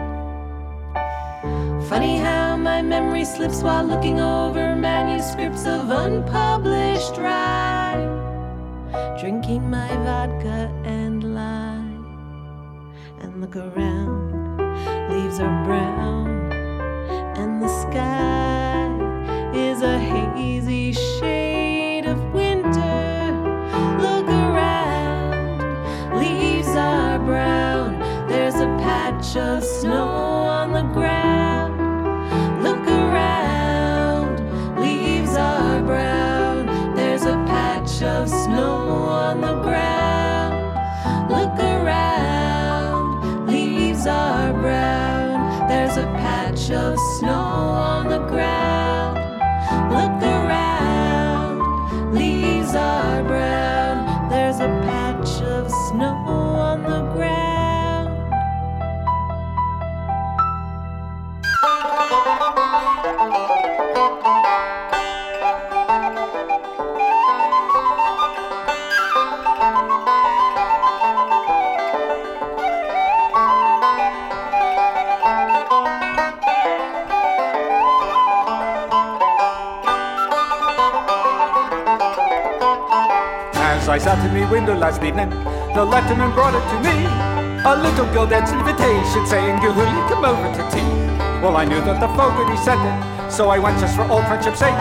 Funny 1.89 2.17
how 2.17 2.55
my 2.55 2.81
memory 2.81 3.25
slips 3.25 3.61
while 3.61 3.83
looking 3.83 4.19
over 4.19 4.75
manuscripts 4.75 5.65
of 5.65 5.89
unpublished 5.89 7.17
rhyme. 7.17 8.19
Drinking 9.19 9.69
my 9.69 9.89
vodka 10.05 10.71
and 10.83 11.35
lime, 11.35 12.05
and 13.19 13.41
look 13.41 13.55
around, 13.55 14.31
leaves 15.11 15.39
are 15.39 15.63
brown, 15.65 16.30
is 19.53 19.81
a 19.81 19.99
hazy 19.99 20.93
shade 20.93 22.05
of 22.05 22.19
winter. 22.33 23.31
Look 23.99 24.27
around, 24.27 25.59
leaves 26.17 26.69
are 26.69 27.19
brown. 27.19 27.99
There's 28.27 28.55
a 28.55 28.67
patch 28.79 29.35
of 29.35 29.63
snow 29.63 30.50
of 46.73 46.97
snow 47.19 47.31
on 47.33 48.07
the 48.07 48.19
ground. 48.27 49.17
Look 49.91 50.23
around, 50.23 52.13
leaves 52.13 52.75
are 52.75 53.23
brown. 53.23 54.29
There's 54.29 54.57
a 54.59 54.69
patch 54.85 55.41
of 55.41 55.69
snow 55.89 56.15
on 56.15 56.83
the 56.83 57.01
ground. 57.13 57.51
I 83.91 83.97
sat 83.97 84.23
in 84.23 84.31
me 84.31 84.47
window 84.47 84.71
last 84.71 85.03
evening, 85.03 85.27
the 85.75 85.83
letterman 85.83 86.31
brought 86.31 86.55
it 86.55 86.63
to 86.71 86.77
me. 86.79 86.95
A 87.67 87.75
little 87.75 88.07
gilded 88.15 88.47
invitation 88.47 89.27
saying, 89.27 89.59
Gilhooley, 89.59 89.99
come 90.07 90.23
over 90.23 90.47
to 90.47 90.63
tea. 90.71 90.87
Well, 91.43 91.59
I 91.59 91.67
knew 91.67 91.83
that 91.83 91.99
the 91.99 92.07
Fogarty 92.15 92.55
sent 92.55 92.79
it, 92.79 92.95
so 93.27 93.49
I 93.51 93.59
went 93.59 93.83
just 93.83 93.99
for 93.99 94.07
old 94.07 94.23
friendship's 94.31 94.63
sake. 94.63 94.79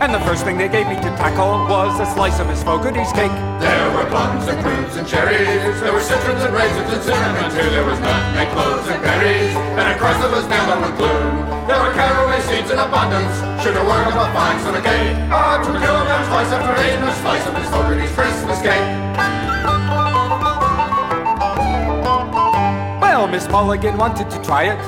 And 0.00 0.08
the 0.08 0.24
first 0.24 0.48
thing 0.48 0.56
they 0.56 0.72
gave 0.72 0.88
me 0.88 0.96
to 0.96 1.10
tackle 1.20 1.68
was 1.68 2.00
a 2.00 2.08
slice 2.16 2.40
of 2.40 2.48
Miss 2.48 2.64
Fogarty's 2.64 3.12
cake. 3.12 3.36
There 3.60 3.92
were 3.92 4.08
plums 4.08 4.48
and 4.48 4.56
prunes 4.64 4.96
and 4.96 5.06
cherries. 5.06 5.76
There 5.84 5.92
were 5.92 6.00
citrons 6.00 6.40
and 6.40 6.56
raisins 6.56 6.88
and 6.96 7.02
cinnamon 7.04 7.52
too. 7.52 7.68
There 7.68 7.84
was 7.84 8.00
nutmeg, 8.00 8.48
cloves 8.56 8.88
and 8.88 9.02
berries. 9.04 9.52
And 9.52 9.86
across 9.92 10.16
it 10.24 10.32
was 10.32 10.48
nailed 10.48 10.72
on 10.72 10.80
with 10.80 10.96
glue. 10.96 11.55
There 11.66 11.82
were 11.82 11.92
caraway 11.94 12.40
seeds 12.42 12.70
in 12.70 12.78
abundance. 12.78 13.34
Sugar 13.60 13.82
worm 13.82 14.06
of 14.06 14.14
a 14.14 14.30
fine 14.30 14.54
of 14.54 14.84
cake. 14.84 15.18
Ah, 15.34 15.58
two 15.58 15.74
kilograms 15.74 16.28
twice 16.30 16.52
after 16.54 16.78
and 16.78 17.02
a 17.02 17.14
slice 17.18 17.44
of 17.44 17.54
Miss 17.54 17.68
Fogarty's 17.74 18.12
Christmas 18.14 18.62
cake. 18.62 18.86
Well, 23.02 23.26
Miss 23.26 23.48
Mulligan 23.48 23.98
wanted 23.98 24.30
to 24.30 24.38
try 24.44 24.70
it, 24.70 24.78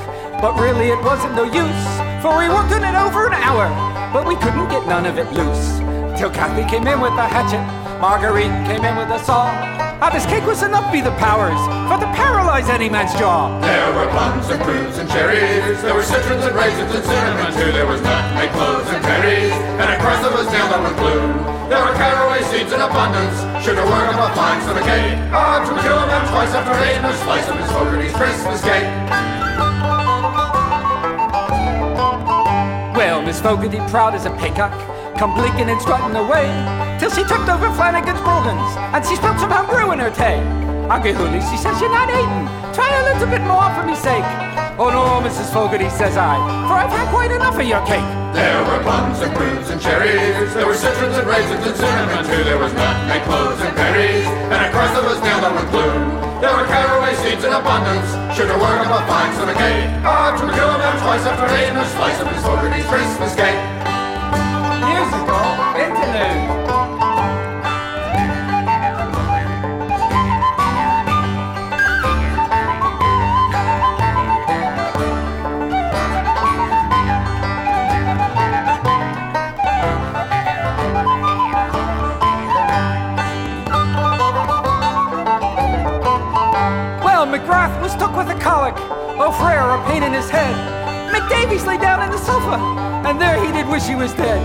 but 0.41 0.55
really 0.55 0.95
it 0.95 1.03
wasn't 1.03 1.35
no 1.35 1.51
use. 1.51 1.85
For 2.23 2.39
we 2.39 2.47
worked 2.47 2.71
on 2.71 2.87
it 2.87 2.95
over 2.95 3.27
an 3.27 3.35
hour, 3.35 3.67
but 4.13 4.25
we 4.25 4.37
couldn't 4.37 4.69
get 4.69 4.87
none 4.87 5.05
of 5.05 5.19
it 5.19 5.27
loose. 5.33 5.79
Till 6.17 6.31
Kathy 6.31 6.63
came 6.71 6.87
in 6.87 7.01
with 7.01 7.13
a 7.19 7.27
hatchet, 7.27 7.65
Marguerite 8.01 8.55
came 8.71 8.85
in 8.85 8.95
with 8.95 9.11
a 9.11 9.19
saw. 9.25 9.88
Ah, 9.99 10.11
this 10.15 10.27
cake 10.27 10.47
was 10.47 10.63
enough 10.63 10.87
be 10.95 11.03
the 11.03 11.11
powers 11.19 11.59
for 11.91 11.99
to 11.99 12.07
paralyze 12.15 12.71
any 12.71 12.89
man's 12.89 13.11
jaw. 13.19 13.51
There 13.59 13.91
were 13.99 14.07
plums 14.15 14.47
and 14.47 14.63
prunes 14.63 14.97
and 14.97 15.11
cherries. 15.11 15.83
There 15.83 15.91
were 15.91 16.07
citrons 16.07 16.47
and 16.47 16.55
raisins 16.55 16.95
and 16.95 17.03
cinnamon 17.03 17.51
too. 17.59 17.75
There 17.75 17.87
was 17.87 17.99
nutmeg, 18.07 18.47
cloves 18.55 18.87
and 18.95 19.03
berries. 19.03 19.51
And 19.51 19.91
across 19.99 20.23
it 20.23 20.31
was 20.31 20.47
on 20.47 20.87
with 20.87 20.97
glue. 21.03 21.27
There 21.67 21.83
were 21.83 21.99
caraway 21.99 22.47
seeds 22.47 22.71
in 22.71 22.79
abundance. 22.79 23.43
Sugar 23.67 23.83
worm 23.83 24.15
of 24.15 24.23
a 24.23 24.31
fine 24.39 24.63
of 24.63 24.79
cake. 24.87 25.19
Ah, 25.35 25.67
two 25.67 25.75
kilograms 25.83 26.31
twice 26.31 26.55
after 26.55 26.79
eight 26.87 27.03
and 27.03 27.11
a 27.11 27.15
slice 27.27 27.49
of 27.51 27.59
Miss 27.59 27.71
Fogarty's 27.75 28.15
Christmas 28.15 28.63
cake. 28.63 28.87
Well, 32.95 33.21
Miss 33.23 33.41
Fogarty, 33.41 33.83
proud 33.91 34.15
as 34.15 34.27
a 34.27 34.33
peacock, 34.39 34.73
come 35.19 35.35
blinking 35.35 35.69
and 35.69 35.81
strutting 35.83 36.15
away, 36.15 36.47
she 37.15 37.25
tripped 37.25 37.49
over 37.49 37.73
Flanagan's 37.73 38.21
brogans, 38.21 38.69
and 38.93 39.01
she 39.05 39.17
spilled 39.17 39.41
some 39.41 39.51
brew 39.67 39.93
in 39.93 39.99
her 39.99 40.13
tea. 40.13 40.41
Uncle 40.89 41.13
Hooley, 41.13 41.41
she 41.49 41.57
says 41.57 41.81
you're 41.81 41.93
not 41.93 42.09
eating. 42.09 42.45
Try 42.73 42.89
a 42.89 43.05
little 43.13 43.29
bit 43.29 43.43
more 43.45 43.69
for 43.77 43.85
me 43.85 43.97
sake. 43.97 44.25
Oh 44.79 44.93
no, 44.95 45.19
Mrs. 45.27 45.51
Fogarty, 45.53 45.89
says 45.91 46.17
I, 46.17 46.37
for 46.69 46.77
I've 46.79 46.93
had 46.93 47.09
quite 47.11 47.33
enough 47.33 47.59
of 47.59 47.67
your 47.67 47.83
cake. 47.85 48.05
There 48.37 48.63
were 48.63 48.81
plums 48.85 49.21
and 49.21 49.35
prunes 49.35 49.69
and 49.71 49.81
cherries. 49.81 50.55
There 50.55 50.67
were 50.67 50.77
citrons 50.77 51.17
and 51.19 51.27
raisins 51.27 51.65
and 51.67 51.77
cinnamon 51.77 52.23
too. 52.29 52.45
There 52.45 52.61
was 52.61 52.73
nutmeg, 52.73 53.25
cloves 53.25 53.61
and 53.61 53.75
berries. 53.75 54.27
And 54.53 54.61
across 54.69 54.93
it 54.95 55.05
was 55.05 55.19
nailed 55.25 55.45
on 55.45 55.55
with 55.57 55.69
glue. 55.75 55.97
There 56.39 56.55
were 56.55 56.67
caraway 56.71 57.15
seeds 57.19 57.43
in 57.43 57.53
abundance. 57.53 58.07
Sugar 58.37 58.55
worm 58.55 58.87
of 58.87 58.95
a 58.95 59.03
fine 59.11 59.35
of 59.35 59.57
cake. 59.59 59.91
Ah, 60.07 60.37
two 60.39 60.47
kilograms 60.55 61.03
twice 61.03 61.25
after 61.27 61.49
eight 61.57 61.75
and 61.75 61.79
a 61.83 61.87
slice 61.99 62.21
of 62.21 62.31
Miss 62.31 62.45
Fogarty's 62.47 62.87
Christmas 62.87 63.35
cake. 63.35 63.78
O'Frere 88.49 89.77
a 89.77 89.85
pain 89.87 90.03
in 90.03 90.13
his 90.13 90.31
head. 90.31 90.55
McDavies 91.13 91.67
lay 91.67 91.77
down 91.77 92.03
in 92.03 92.11
the 92.11 92.17
sofa, 92.17 92.57
and 93.07 93.21
there 93.21 93.45
he 93.45 93.53
did 93.53 93.69
wish 93.69 93.85
he 93.85 93.95
was 93.95 94.15
dead. 94.15 94.41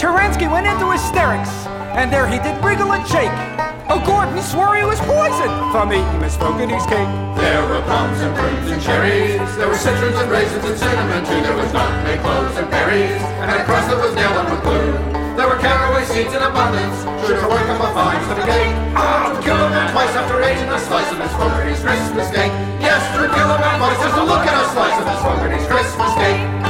Taransky 0.00 0.50
went 0.50 0.66
into 0.66 0.90
hysterics, 0.90 1.50
and 1.94 2.12
there 2.12 2.26
he 2.26 2.38
did 2.38 2.62
wriggle 2.64 2.92
and 2.92 3.06
shake. 3.06 3.55
Oh, 3.96 4.04
Gordon 4.04 4.36
swore 4.44 4.76
he 4.76 4.84
was 4.84 5.00
poisoned 5.08 5.56
from 5.72 5.88
eating 5.88 6.20
Miss 6.20 6.36
Fogarty's 6.36 6.84
cake. 6.84 7.08
There 7.40 7.64
were 7.64 7.80
plums 7.88 8.20
and 8.20 8.28
prunes 8.36 8.68
and 8.68 8.76
cherries. 8.76 9.40
There 9.56 9.72
were 9.72 9.80
citrons 9.80 10.20
and 10.20 10.28
raisins 10.28 10.68
and 10.68 10.76
cinnamon 10.76 11.24
too. 11.24 11.40
There 11.40 11.56
was 11.56 11.72
nutmeg, 11.72 12.20
cloves 12.20 12.60
and 12.60 12.68
berries, 12.68 13.16
and 13.40 13.56
a 13.56 13.64
crust 13.64 13.88
that 13.88 13.96
was 13.96 14.12
nailed 14.12 14.36
on 14.36 14.52
with 14.52 14.60
glue. 14.68 14.92
There 15.40 15.48
were 15.48 15.56
caraway 15.64 16.04
seeds 16.04 16.28
in 16.28 16.44
abundance. 16.44 17.08
Sugar 17.24 17.48
work 17.48 17.64
up 17.72 17.80
a 17.80 17.90
fine 17.96 18.20
cake. 18.44 18.76
To 18.76 19.40
kill 19.40 19.56
a 19.64 19.68
man 19.72 19.88
twice 19.96 20.12
after 20.12 20.44
eating 20.44 20.68
a 20.68 20.76
slice 20.76 21.08
of 21.08 21.16
Miss 21.16 21.32
Fogarty's 21.32 21.80
Christmas 21.80 22.28
cake. 22.36 22.52
Yes, 22.84 23.00
to 23.16 23.24
kill 23.32 23.48
a 23.48 23.56
man 23.56 23.80
twice 23.80 23.96
just 23.96 24.12
to 24.12 24.24
look 24.28 24.44
at 24.44 24.60
a 24.60 24.64
slice 24.76 24.96
of 25.00 25.08
Miss 25.08 25.20
Fogarty's 25.24 25.66
Christmas 25.72 26.12
cake. 26.20 26.65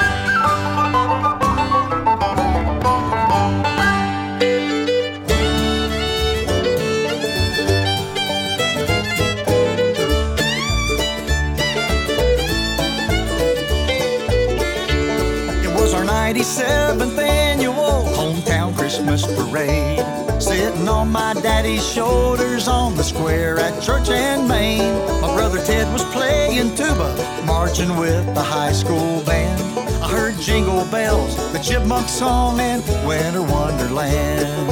Parade. 19.57 20.43
Sitting 20.43 20.89
on 20.89 21.11
my 21.11 21.35
daddy's 21.35 21.87
shoulders 21.87 22.69
on 22.69 22.95
the 22.95 23.03
square 23.03 23.59
at 23.59 23.83
Church 23.83 24.11
and 24.11 24.47
Main. 24.47 24.95
My 25.23 25.35
brother 25.35 25.63
Ted 25.65 25.91
was 25.93 26.05
playing 26.05 26.77
tuba, 26.77 27.45
marching 27.47 27.97
with 27.97 28.27
the 28.35 28.43
high 28.43 28.73
school 28.73 29.23
band. 29.25 29.61
I 30.03 30.09
heard 30.09 30.39
jingle 30.39 30.85
bells, 30.87 31.37
the 31.53 31.59
chipmunk 31.59 32.09
song, 32.09 32.61
and 32.61 32.83
Winter 33.07 33.43
Wonderland. 33.43 34.69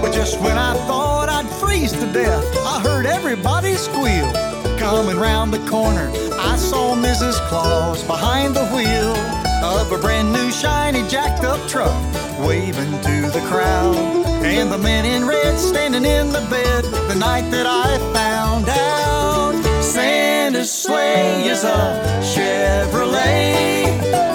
But 0.00 0.12
just 0.12 0.40
when 0.40 0.56
I 0.56 0.74
thought 0.86 1.28
I'd 1.28 1.48
freeze 1.60 1.92
to 1.92 2.12
death, 2.12 2.44
I 2.64 2.80
heard 2.80 3.06
everybody 3.06 3.74
squeal. 3.74 4.32
Coming 4.78 5.18
round 5.18 5.52
the 5.52 5.64
corner, 5.70 6.10
I 6.50 6.56
saw 6.56 6.96
Mrs. 6.96 7.36
Claus 7.48 8.02
behind 8.04 8.56
the 8.56 8.66
wheel 8.68 9.14
of 9.62 9.92
a 9.92 9.98
brand 9.98 10.32
new 10.32 10.50
shiny 10.50 11.06
jacked 11.08 11.44
up 11.44 11.60
truck, 11.68 11.94
waving 12.42 13.00
to 13.02 13.30
the 13.30 13.44
crowd. 13.48 13.96
And 14.44 14.70
the 14.70 14.78
man 14.78 15.04
in 15.04 15.26
red 15.26 15.58
standing 15.58 16.04
in 16.04 16.28
the 16.28 16.44
bed 16.50 16.84
the 17.08 17.14
night 17.14 17.48
that 17.50 17.66
I 17.66 17.98
found 18.12 18.68
out 18.68 19.82
Santa's 19.82 20.70
sleigh 20.70 21.46
is 21.46 21.64
a 21.64 22.00
Chevrolet, 22.20 23.84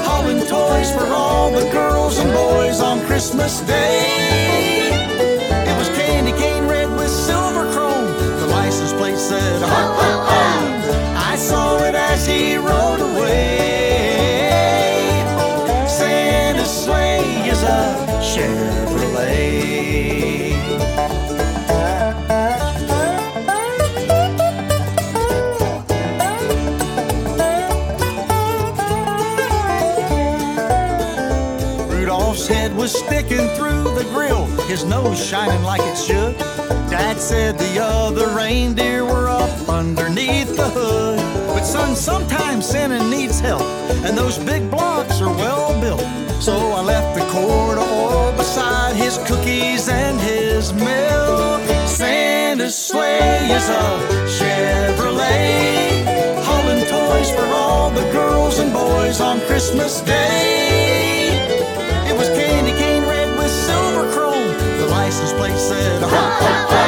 hauling 0.05 0.39
toys 0.47 0.91
for 0.91 1.08
all 1.14 1.51
the 1.51 1.70
girls 1.72 2.18
and 2.20 2.32
boys 2.34 2.80
on 2.80 3.05
Christmas 3.05 3.60
Day. 3.62 4.89
It 5.70 5.78
was 5.78 5.89
candy 5.89 6.32
cane 6.32 6.68
red 6.68 6.89
with 6.91 7.10
silver 7.10 7.70
chrome. 7.74 8.08
The 8.39 8.47
license 8.47 8.93
plate 8.93 9.18
said, 9.18 9.62
ho, 9.62 9.68
ho, 9.68 10.12
ho. 10.30 11.18
I 11.32 11.36
saw 11.36 11.84
it 11.84 11.95
as 11.95 12.26
he 12.26 12.55
rode 12.55 13.01
away. 13.01 13.76
Chevrolet. 18.38 19.42
Rudolph's 31.90 32.48
head 32.48 32.76
was 32.76 32.92
sticking 32.94 33.48
through 33.56 33.96
the 33.96 34.06
grill, 34.14 34.46
his 34.68 34.84
nose 34.86 35.20
shining 35.26 35.64
like 35.64 35.82
it 35.82 35.98
should. 35.98 36.38
Dad 36.92 37.18
said 37.18 37.58
the 37.58 37.80
other 37.82 38.28
reindeer 38.36 39.04
were 39.04 39.30
up 39.30 39.68
underneath 39.68 40.56
the 40.56 40.70
hood. 40.70 41.18
But 41.48 41.64
son, 41.64 41.96
sometimes 41.96 42.68
Santa 42.68 43.04
needs 43.10 43.40
help, 43.40 43.64
and 44.06 44.16
those 44.16 44.38
big 44.38 44.70
blocks 44.70 45.22
are 45.22 45.34
well 45.34 45.74
built. 45.82 46.06
So 46.40 46.54
I 46.56 46.82
left 46.82 47.18
the 47.18 47.26
cord 47.32 47.80
cookies 49.26 49.88
and 49.89 50.20
his 50.20 50.74
milk. 50.74 51.61
Santa's 51.88 52.76
sleigh 52.76 53.49
is 53.49 53.70
a 53.70 53.99
Chevrolet, 54.28 56.03
hauling 56.43 56.86
toys 56.86 57.32
for 57.32 57.45
all 57.53 57.89
the 57.89 58.03
girls 58.11 58.59
and 58.59 58.72
boys 58.74 59.22
on 59.22 59.39
Christmas 59.41 60.01
Day. 60.01 61.30
It 62.09 62.18
was 62.18 62.30
candy 62.30 62.72
cane 62.72 63.03
red 63.03 63.38
with 63.38 63.49
silver 63.51 64.11
chrome. 64.11 64.53
The 64.80 64.88
license 64.88 65.34
plate 65.34 65.57
said, 65.57 66.01
ho, 66.01 66.07
ho, 66.09 66.53
ho. 66.72 66.84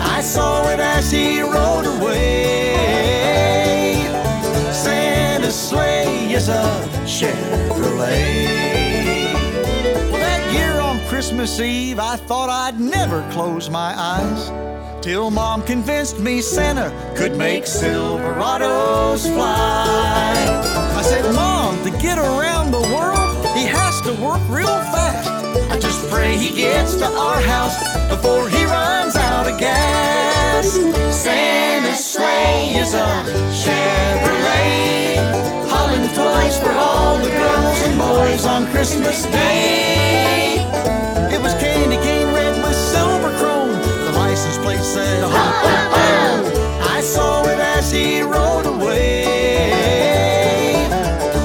I 0.00 0.20
saw 0.20 0.68
it 0.70 0.80
as 0.80 1.10
he 1.10 1.40
rode 1.42 1.86
away. 1.86 2.74
Santa's 4.72 5.54
sleigh 5.54 6.32
is 6.32 6.48
a 6.48 6.62
Chevrolet. 7.04 8.61
Christmas 11.22 11.60
Eve, 11.60 12.00
I 12.00 12.16
thought 12.16 12.50
I'd 12.50 12.80
never 12.80 13.22
close 13.30 13.70
my 13.70 13.94
eyes. 13.96 14.50
Till 15.04 15.30
mom 15.30 15.62
convinced 15.62 16.18
me 16.18 16.40
Santa 16.40 16.90
could 17.16 17.36
make 17.38 17.62
Silverados 17.62 19.32
fly. 19.32 20.34
I 20.98 21.02
said, 21.02 21.32
Mom, 21.32 21.80
to 21.84 21.90
get 22.02 22.18
around 22.18 22.72
the 22.72 22.80
world, 22.80 23.36
he 23.56 23.64
has 23.66 24.00
to 24.00 24.12
work 24.14 24.42
real 24.50 24.66
fast. 24.90 25.30
I 25.70 25.78
just 25.78 26.10
pray 26.10 26.36
he 26.36 26.56
gets 26.56 26.96
to 26.96 27.06
our 27.06 27.40
house 27.40 27.78
before 28.08 28.48
he 28.48 28.64
runs 28.64 29.14
out 29.14 29.46
of 29.46 29.60
gas. 29.60 30.72
Santa's 31.14 32.04
sleigh 32.04 32.74
is 32.82 32.94
a 32.94 33.10
Chevrolet, 33.62 35.22
hauling 35.70 36.08
toys 36.18 36.58
for 36.58 36.72
all 36.72 37.16
the 37.18 37.30
girls 37.30 37.78
and 37.86 37.96
boys 37.96 38.44
on 38.44 38.66
Christmas 38.72 39.24
Day. 39.26 39.91
It 41.32 41.40
was 41.42 41.54
candy 41.54 41.96
cane 41.96 42.32
red 42.34 42.62
with 42.62 42.74
silver 42.74 43.32
chrome. 43.38 43.72
The 44.06 44.12
license 44.12 44.58
plate 44.58 44.80
said, 44.80 45.22
ho, 45.22 45.28
ho, 45.30 45.76
ho. 45.94 46.88
I 46.96 47.00
saw 47.00 47.44
it 47.46 47.58
as 47.58 47.90
he 47.92 48.22
rode 48.22 48.66
away. 48.66 49.24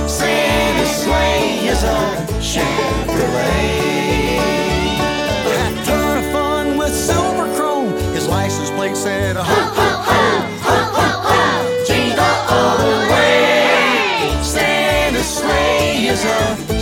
Santa's 0.07 0.95
sleigh 1.03 1.67
is 1.67 1.83
a 1.83 1.85
Chevrolet. 2.39 4.37
Had 5.45 5.73
a 5.73 5.85
ton 5.85 6.17
of 6.23 6.31
fun 6.31 6.77
with 6.77 6.93
silver 6.93 7.47
chrome. 7.55 7.93
His 8.13 8.27
license 8.27 8.69
plate 8.71 8.95
said, 8.95 9.35
ho, 9.35 9.43
ho, 9.43 9.49
ho. 10.07 10.25
Jingle 11.85 12.35
all 12.49 12.77
the 12.77 13.07
way, 13.13 14.43
Santa's 14.43 15.27
sleigh 15.27 16.07
is 16.07 16.25
on. 16.25 16.76